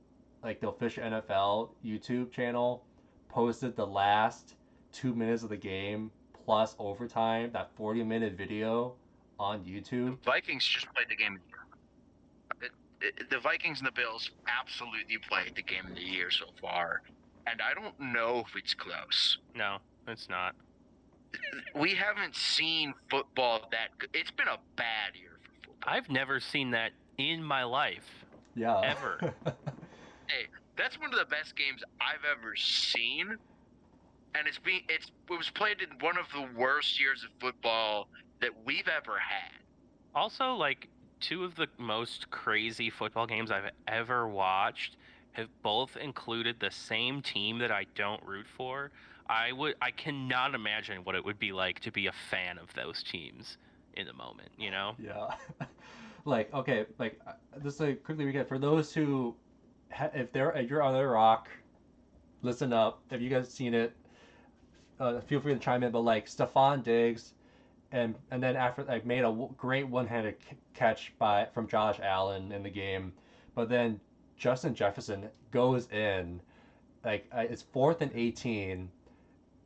[0.43, 2.84] like the official NFL YouTube channel,
[3.28, 4.55] posted the last
[4.91, 6.12] two minutes of the game
[6.45, 8.93] plus overtime, that 40 minute video
[9.39, 10.22] on YouTube.
[10.24, 11.39] The Vikings just played the game
[13.30, 17.01] the Vikings and the Bills absolutely played the game of the year so far,
[17.50, 19.38] and I don't know if it's close.
[19.56, 19.78] No,
[20.08, 20.56] it's not.
[21.76, 23.97] We haven't seen football that.
[23.97, 24.10] Good.
[24.14, 25.93] It's been a bad year for football.
[25.93, 28.26] I've never seen that in my life.
[28.56, 28.82] Yeah.
[28.82, 29.34] Ever.
[29.45, 30.47] hey,
[30.78, 33.38] that's one of the best games I've ever seen
[34.36, 38.08] and it's being it's it was played in one of the worst years of football
[38.41, 39.52] that we've ever had.
[40.16, 40.88] Also, like
[41.20, 44.97] two of the most crazy football games I've ever watched
[45.39, 48.91] have both included the same team that I don't root for.
[49.27, 52.73] I would I cannot imagine what it would be like to be a fan of
[52.73, 53.57] those teams
[53.95, 54.95] in the moment, you know?
[54.97, 55.27] Yeah.
[56.25, 57.33] like okay, like uh,
[57.63, 59.35] just a quickly recap for those who
[60.13, 61.47] if they're if you're on the rock,
[62.41, 63.01] listen up.
[63.11, 63.93] Have you guys seen it?
[64.99, 65.91] Uh, feel free to chime in.
[65.91, 67.33] But like Stefon Diggs
[67.91, 72.51] and and then after like made a great one-handed c- catch by from Josh Allen
[72.51, 73.13] in the game,
[73.55, 73.99] but then
[74.39, 76.41] Justin Jefferson goes in,
[77.03, 78.89] like uh, it's fourth and eighteen.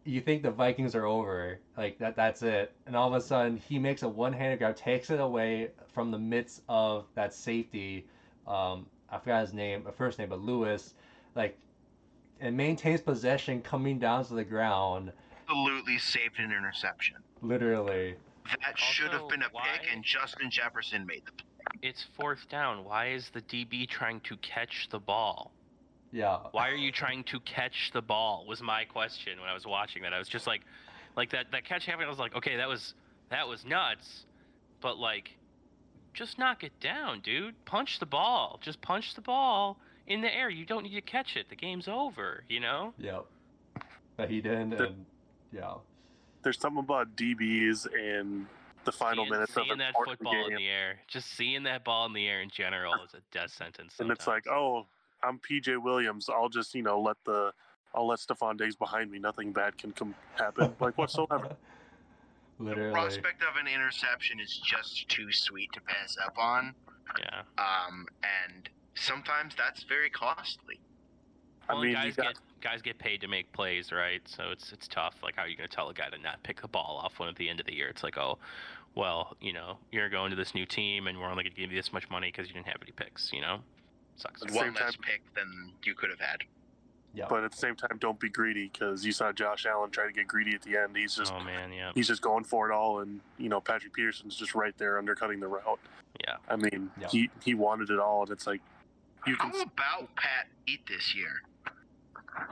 [0.03, 3.55] You think the Vikings are over, like that that's it, and all of a sudden
[3.55, 8.05] he makes a one-handed grab, takes it away from the midst of that safety.
[8.45, 10.95] Um, I forgot his name, a first name, but Lewis,
[11.35, 11.57] like,
[12.41, 15.13] and maintains possession coming down to the ground.
[15.47, 17.17] Absolutely saved an interception.
[17.41, 18.15] Literally.
[18.65, 19.67] That should have been a why?
[19.71, 21.47] pick, and Justin Jefferson made the play.
[21.81, 22.83] It's fourth down.
[22.83, 25.51] Why is the DB trying to catch the ball?
[26.11, 26.39] Yeah.
[26.51, 28.45] Why are you trying to catch the ball?
[28.47, 30.13] Was my question when I was watching that.
[30.13, 30.61] I was just like,
[31.15, 32.05] like that that catch happened.
[32.05, 32.93] I was like, okay, that was
[33.29, 34.25] that was nuts,
[34.81, 35.31] but like,
[36.13, 37.55] just knock it down, dude.
[37.65, 38.59] Punch the ball.
[38.61, 40.49] Just punch the ball in the air.
[40.49, 41.49] You don't need to catch it.
[41.49, 42.43] The game's over.
[42.47, 42.93] You know.
[42.99, 43.25] Yep.
[44.15, 45.05] But he didn't, and
[45.51, 45.73] yeah
[46.43, 48.45] there's something about DBs and
[48.85, 50.51] the final seeing, minutes seeing of that football game.
[50.51, 53.51] in the air, just seeing that ball in the air in general is a death
[53.51, 53.95] sentence.
[53.95, 53.99] Sometimes.
[53.99, 54.85] And it's like, oh,
[55.23, 56.29] I'm PJ Williams.
[56.29, 57.51] I'll just you know let the
[57.95, 59.19] I'll let Stefon Diggs behind me.
[59.19, 61.55] Nothing bad can come happen, like whatsoever.
[62.59, 62.89] Literally.
[62.89, 66.73] The prospect of an interception is just too sweet to pass up on.
[67.19, 67.41] Yeah.
[67.57, 70.79] Um, and sometimes that's very costly.
[71.69, 72.25] Well, I mean, guys got...
[72.25, 74.21] get guys get paid to make plays, right?
[74.25, 75.15] So it's it's tough.
[75.23, 77.19] Like, how are you going to tell a guy to not pick the ball off
[77.19, 78.37] one at the end of the year it's like, oh,
[78.95, 81.71] well, you know, you're going to this new team and we're only going to give
[81.71, 83.31] you this much money because you didn't have any picks.
[83.33, 83.59] You know,
[84.15, 84.41] sucks.
[84.41, 86.43] One less time, pick than you could have had.
[87.15, 87.25] Yeah.
[87.29, 90.11] But at the same time, don't be greedy because you saw Josh Allen try to
[90.11, 90.97] get greedy at the end.
[90.97, 93.93] He's just, oh man, yeah, he's just going for it all, and you know Patrick
[93.93, 95.79] Peterson's just right there undercutting the route.
[96.27, 96.37] Yeah.
[96.49, 97.07] I mean, yeah.
[97.09, 98.61] he he wanted it all, and it's like,
[99.27, 99.59] you How can.
[99.59, 101.43] How about Pat Pete this year?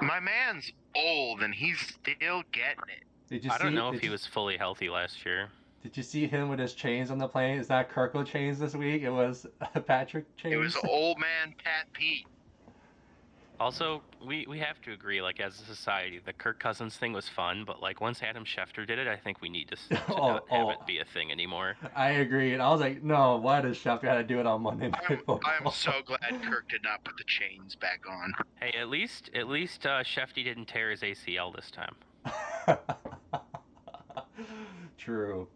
[0.02, 3.04] My man's old and he's still getting it.
[3.30, 5.50] Did you I see, don't know if he was fully healthy last year.
[5.84, 7.58] Did you see him with his chains on the plane?
[7.58, 9.02] Is that Kirkland chains this week?
[9.02, 9.48] It was
[9.88, 10.54] Patrick chains.
[10.54, 12.28] It was old man Pat Pete.
[13.62, 17.30] Also, we, we have to agree, like as a society, the Kirk Cousins thing was
[17.30, 20.16] fun, but like once Adam Schefter did it, I think we need to, to Oh,
[20.16, 20.70] not have oh.
[20.72, 21.76] it be a thing anymore.
[21.96, 24.64] I agree, and I was like, no, why does Schefter have to do it on
[24.64, 25.42] Monday Night I'm, Football?
[25.46, 28.34] I'm so glad Kirk did not put the chains back on.
[28.60, 31.96] Hey, at least at least uh, Shefty didn't tear his ACL this time.
[34.98, 35.48] True,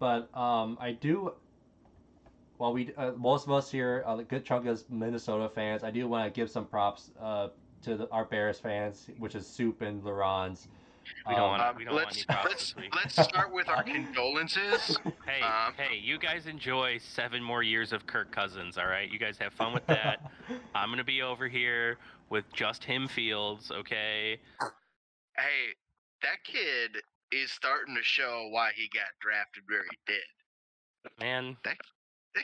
[0.00, 1.34] but um, I do.
[2.58, 6.06] While we, uh, most of us here, a good chunk of Minnesota fans, I do
[6.06, 7.48] want to give some props uh,
[7.82, 10.68] to the, our Bears fans, which is Soup and Laurens.
[11.28, 13.82] We don't Um, want- we don't want let's any props let's let's start with our
[13.82, 14.96] condolences.
[15.26, 19.10] Hey, Um, hey, you guys enjoy seven more years of Kirk Cousins, all right?
[19.10, 20.30] You guys have fun with that.
[20.74, 21.98] I'm gonna be over here
[22.30, 24.38] with Justin Fields, okay?
[25.36, 25.74] Hey,
[26.22, 26.96] that kid
[27.32, 31.20] is starting to show why he got drafted where he did.
[31.20, 31.76] Man, That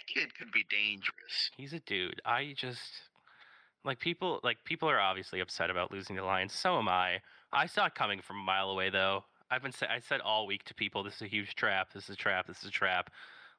[0.07, 1.51] kid could be dangerous.
[1.57, 2.21] he's a dude.
[2.25, 3.03] I just
[3.85, 6.53] like people like people are obviously upset about losing the Lions.
[6.53, 7.21] So am I.
[7.53, 9.25] I saw it coming from a mile away though.
[9.51, 11.93] I've been I said all week to people this is a huge trap.
[11.93, 12.47] This is a trap.
[12.47, 13.11] This is a trap.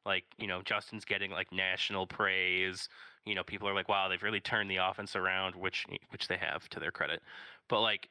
[0.06, 2.90] Like, you know, Justin's getting like national praise.
[3.26, 6.38] You know, people are like, "Wow, they've really turned the offense around," which which they
[6.38, 7.22] have to their credit.
[7.68, 8.10] But like,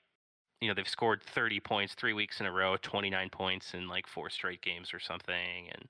[0.60, 4.06] you know, they've scored 30 points 3 weeks in a row, 29 points in like
[4.06, 5.88] four straight games or something and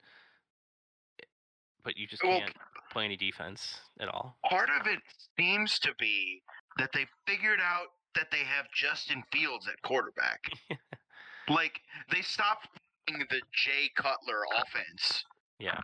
[1.84, 2.54] but you just Well, can't
[2.90, 4.36] play any defense at all.
[4.48, 5.00] Part of it
[5.38, 6.42] seems to be
[6.78, 10.40] that they figured out that they have Justin Fields at quarterback.
[11.48, 11.80] like
[12.12, 12.68] they stopped
[13.06, 15.24] the Jay Cutler offense.
[15.58, 15.80] Yeah.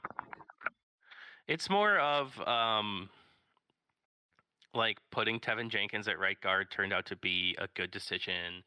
[1.49, 3.11] It's more of um
[4.75, 8.63] like putting Teven Jenkins at right guard turned out to be a good decision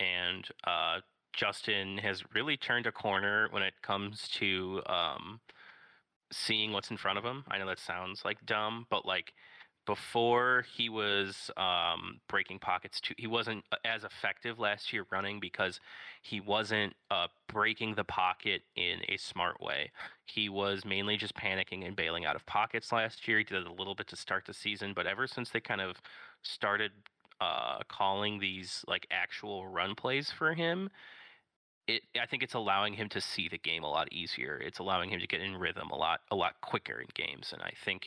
[0.00, 1.00] and uh
[1.32, 5.40] Justin has really turned a corner when it comes to um
[6.32, 7.44] seeing what's in front of him.
[7.48, 9.32] I know that sounds like dumb, but like
[9.86, 15.40] before he was um, breaking pockets too he wasn't uh, as effective last year running
[15.40, 15.80] because
[16.22, 19.90] he wasn't uh, breaking the pocket in a smart way
[20.24, 23.72] he was mainly just panicking and bailing out of pockets last year he did a
[23.72, 25.96] little bit to start the season but ever since they kind of
[26.42, 26.92] started
[27.40, 30.88] uh, calling these like actual run plays for him
[31.88, 34.56] it, I think it's allowing him to see the game a lot easier.
[34.56, 37.62] It's allowing him to get in rhythm a lot a lot quicker in games, and
[37.62, 38.06] I think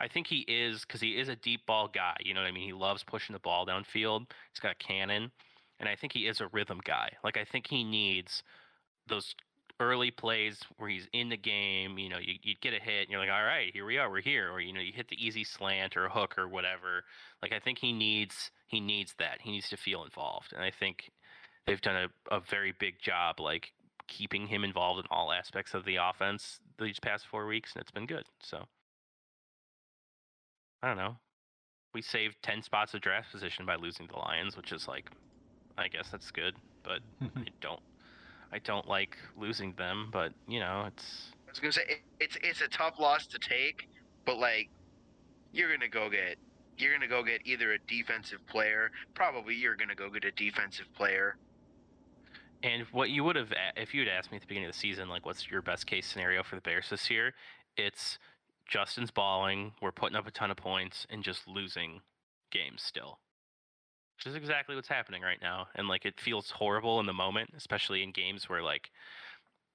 [0.00, 2.16] I think he is because he is a deep ball guy.
[2.24, 2.66] You know what I mean?
[2.66, 4.26] He loves pushing the ball downfield.
[4.52, 5.30] He's got a cannon,
[5.78, 7.10] and I think he is a rhythm guy.
[7.22, 8.42] Like I think he needs
[9.08, 9.34] those
[9.80, 11.98] early plays where he's in the game.
[11.98, 14.10] You know, you you get a hit, and you're like, all right, here we are,
[14.10, 14.50] we're here.
[14.50, 17.04] Or you know, you hit the easy slant or hook or whatever.
[17.40, 19.40] Like I think he needs he needs that.
[19.42, 21.12] He needs to feel involved, and I think
[21.66, 23.72] they've done a, a very big job like
[24.08, 27.90] keeping him involved in all aspects of the offense these past four weeks, and it's
[27.90, 28.24] been good.
[28.42, 28.64] So
[30.82, 31.16] I don't know.
[31.94, 35.10] We saved ten spots of draft position by losing the Lions, which is like,
[35.78, 37.80] I guess that's good, but I don't,
[38.52, 40.08] I don't like losing them.
[40.12, 43.38] But you know, it's I was gonna say it, it's it's a tough loss to
[43.38, 43.88] take,
[44.24, 44.68] but like
[45.52, 46.36] you're gonna go get
[46.78, 48.90] you're gonna go get either a defensive player.
[49.14, 51.36] Probably you're gonna go get a defensive player.
[52.62, 54.78] And what you would have, if you had asked me at the beginning of the
[54.78, 57.34] season, like, what's your best case scenario for the Bears this year?
[57.76, 58.18] It's
[58.68, 62.00] Justin's balling, we're putting up a ton of points, and just losing
[62.52, 63.18] games still.
[64.16, 65.66] Which is exactly what's happening right now.
[65.74, 68.90] And, like, it feels horrible in the moment, especially in games where, like,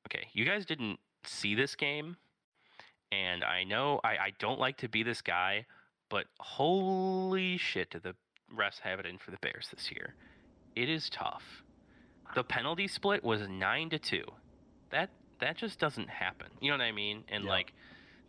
[0.07, 2.15] okay, you guys didn't see this game.
[3.11, 5.65] And I know I, I don't like to be this guy,
[6.09, 8.15] but holy shit, did the
[8.55, 10.15] refs have it in for the Bears this year?
[10.75, 11.63] It is tough
[12.35, 14.23] the penalty split was nine to two.
[14.89, 15.09] That
[15.39, 16.47] that just doesn't happen.
[16.61, 17.23] You know what I mean?
[17.29, 17.49] And Yeah.
[17.51, 17.73] like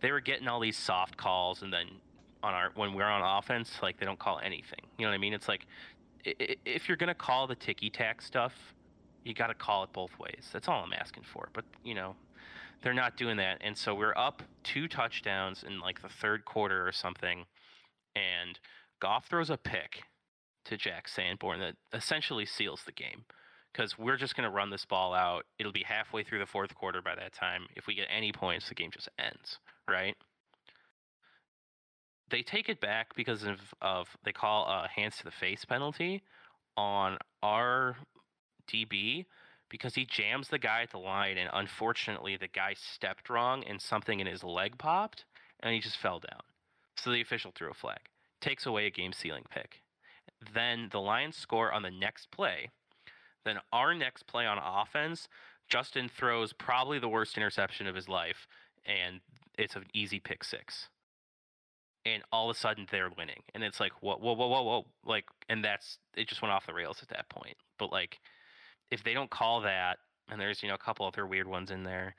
[0.01, 2.01] they were getting all these soft calls, and then
[2.43, 4.81] on our when we're on offense, like they don't call anything.
[4.99, 5.35] You know what I mean?
[5.35, 5.67] It's like
[6.25, 8.75] if you're gonna call the ticky tack stuff,
[9.25, 10.49] you got to call it both ways.
[10.53, 11.49] That's all I'm asking for.
[11.53, 12.17] But you know,
[12.83, 16.87] they're not doing that, and so we're up two touchdowns in like the third quarter
[16.87, 17.47] or something,
[18.15, 18.59] and
[19.01, 20.03] Goff throws a pick
[20.65, 23.25] to Jack Sanborn that essentially seals the game
[23.73, 25.45] because we're just going to run this ball out.
[25.59, 27.67] It'll be halfway through the fourth quarter by that time.
[27.77, 29.59] If we get any points, the game just ends,
[29.89, 30.17] right?
[32.31, 36.23] They take it back because of, of they call a hands to the face penalty
[36.77, 37.97] on our
[38.71, 39.27] DB
[39.71, 43.81] because he jams the guy at the line, and unfortunately, the guy stepped wrong and
[43.81, 45.25] something in his leg popped,
[45.61, 46.41] and he just fell down.
[46.97, 48.01] So the official threw a flag,
[48.41, 49.83] takes away a game sealing pick.
[50.55, 52.71] Then the Lions score on the next play.
[53.45, 55.29] Then our next play on offense,
[55.69, 58.47] Justin throws probably the worst interception of his life,
[58.87, 59.21] and
[59.59, 60.89] it's an easy pick six.
[62.05, 64.87] and all of a sudden they're winning, and it's like whoa, whoa, whoa, whoa, whoa,
[65.05, 67.57] like, and that's it just went off the rails at that point.
[67.79, 68.19] But like,
[68.91, 69.99] if they don't call that,
[70.31, 72.15] and there's you know a couple other weird ones in there,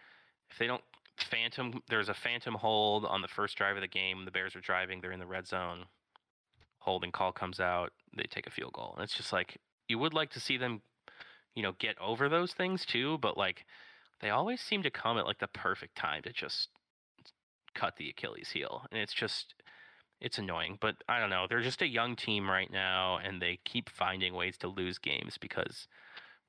[0.51, 0.83] if they don't
[1.17, 4.25] phantom, there's a phantom hold on the first drive of the game.
[4.25, 5.85] The Bears are driving, they're in the red zone.
[6.79, 10.13] Holding call comes out, they take a field goal, and it's just like you would
[10.13, 10.81] like to see them,
[11.55, 13.65] you know, get over those things too, but like
[14.21, 16.69] they always seem to come at like the perfect time to just
[17.73, 18.85] cut the Achilles heel.
[18.91, 19.55] And it's just
[20.21, 21.45] it's annoying, but I don't know.
[21.49, 25.37] They're just a young team right now and they keep finding ways to lose games
[25.39, 25.87] because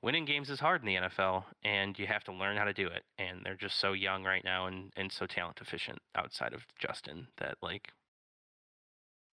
[0.01, 2.87] winning games is hard in the NFL and you have to learn how to do
[2.87, 3.03] it.
[3.17, 7.27] And they're just so young right now and, and so talent efficient outside of Justin
[7.37, 7.89] that like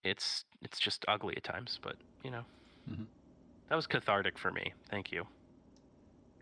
[0.03, 2.45] it's it's just ugly at times, but you know.
[2.89, 3.07] Mhm.
[3.69, 4.73] That was cathartic for me.
[4.89, 5.27] Thank you.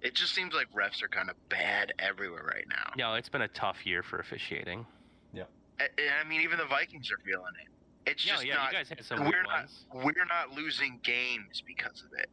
[0.05, 2.91] It just seems like refs are kind of bad everywhere right now.
[2.95, 4.85] No, it's been a tough year for officiating.
[5.77, 5.87] I,
[6.23, 8.09] I mean, even the Vikings are feeling it.
[8.09, 8.71] It's Yeah, just yeah, not.
[8.71, 9.63] you guys had some we're not.
[9.63, 9.83] ones.
[9.93, 12.29] We're not losing games because of it.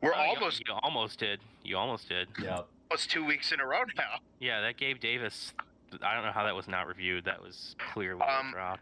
[0.00, 1.40] We're Oh, almost You, almost did.
[1.64, 2.28] You almost did.
[2.40, 2.60] Yeah.
[2.88, 4.20] almost two weeks in a row now.
[4.38, 5.52] Yeah, that Gabe Davis.
[6.00, 7.24] I don't know how that was not reviewed.
[7.24, 8.78] That was clearly Um, a drop.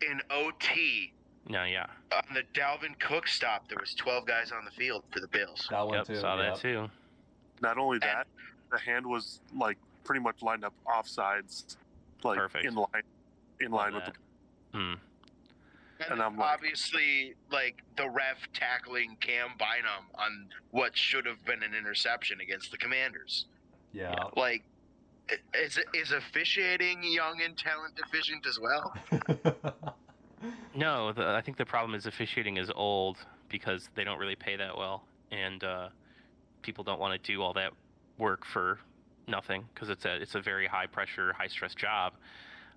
[0.00, 1.12] In OT,
[1.50, 1.88] No, yeah.
[2.14, 5.66] on the Dalvin Cook stop, there was 12 guys on the field for the Bills.
[5.70, 6.16] That one Yep, too.
[6.16, 6.54] saw yep.
[6.54, 6.88] that too.
[7.62, 8.26] Not only that,
[8.70, 11.76] the hand was like pretty much lined up offsides,
[12.24, 12.66] like Perfect.
[12.66, 12.86] in line,
[13.60, 14.16] in Love line with that.
[14.72, 14.78] the.
[14.78, 14.94] Hmm.
[16.00, 21.44] And, And I'm like- obviously, like the ref tackling Cam Bynum on what should have
[21.44, 23.46] been an interception against the Commanders.
[23.92, 24.14] Yeah.
[24.36, 24.64] Like,
[25.54, 28.94] is is officiating young and talent deficient as well?
[30.74, 33.18] No, the, I think the problem is officiating is old
[33.48, 35.88] because they don't really pay that well, and uh,
[36.62, 37.72] people don't want to do all that
[38.18, 38.78] work for
[39.28, 42.14] nothing because it's a it's a very high pressure, high stress job.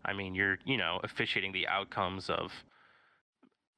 [0.03, 2.52] I mean, you're you know officiating the outcomes of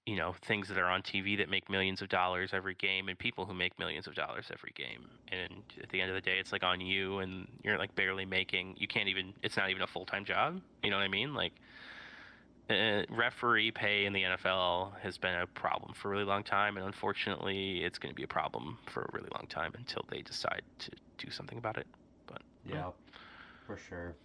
[0.05, 3.17] you know things that are on TV that make millions of dollars every game, and
[3.17, 5.09] people who make millions of dollars every game.
[5.31, 8.25] And at the end of the day, it's like on you, and you're like barely
[8.25, 8.75] making.
[8.77, 9.33] You can't even.
[9.43, 10.61] It's not even a full time job.
[10.83, 11.33] You know what I mean?
[11.33, 11.53] Like
[12.69, 16.77] uh, referee pay in the NFL has been a problem for a really long time,
[16.77, 20.21] and unfortunately, it's going to be a problem for a really long time until they
[20.21, 21.87] decide to do something about it.
[22.25, 22.89] But yeah,
[23.65, 24.15] for sure.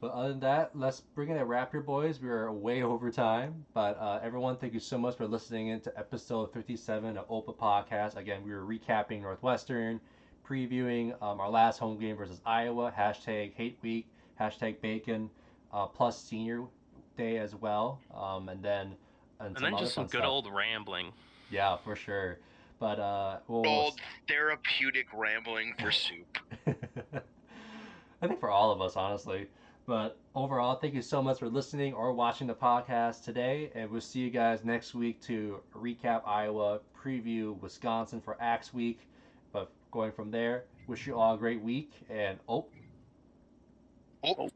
[0.00, 2.20] But other than that, let's bring it a wrap here, boys.
[2.20, 3.64] We are way over time.
[3.72, 7.56] But uh, everyone, thank you so much for listening in to episode 57 of OPA
[7.56, 8.16] Podcast.
[8.16, 10.00] Again, we were recapping Northwestern,
[10.44, 14.08] previewing um, our last home game versus Iowa, hashtag hate week,
[14.40, 15.30] hashtag bacon,
[15.72, 16.64] uh, plus senior
[17.16, 18.00] day as well.
[18.14, 18.94] Um, and then
[19.40, 20.26] and, And some then just some good stuff.
[20.26, 21.12] old rambling.
[21.50, 22.38] Yeah, for sure.
[22.78, 26.38] But uh, we'll, Old therapeutic rambling for soup.
[26.66, 29.46] I think for all of us, honestly.
[29.86, 33.70] But overall, thank you so much for listening or watching the podcast today.
[33.74, 39.00] And we'll see you guys next week to recap Iowa, preview Wisconsin for Axe Week.
[39.52, 41.92] But going from there, wish you all a great week.
[42.10, 42.66] And oh,
[44.24, 44.48] Oh,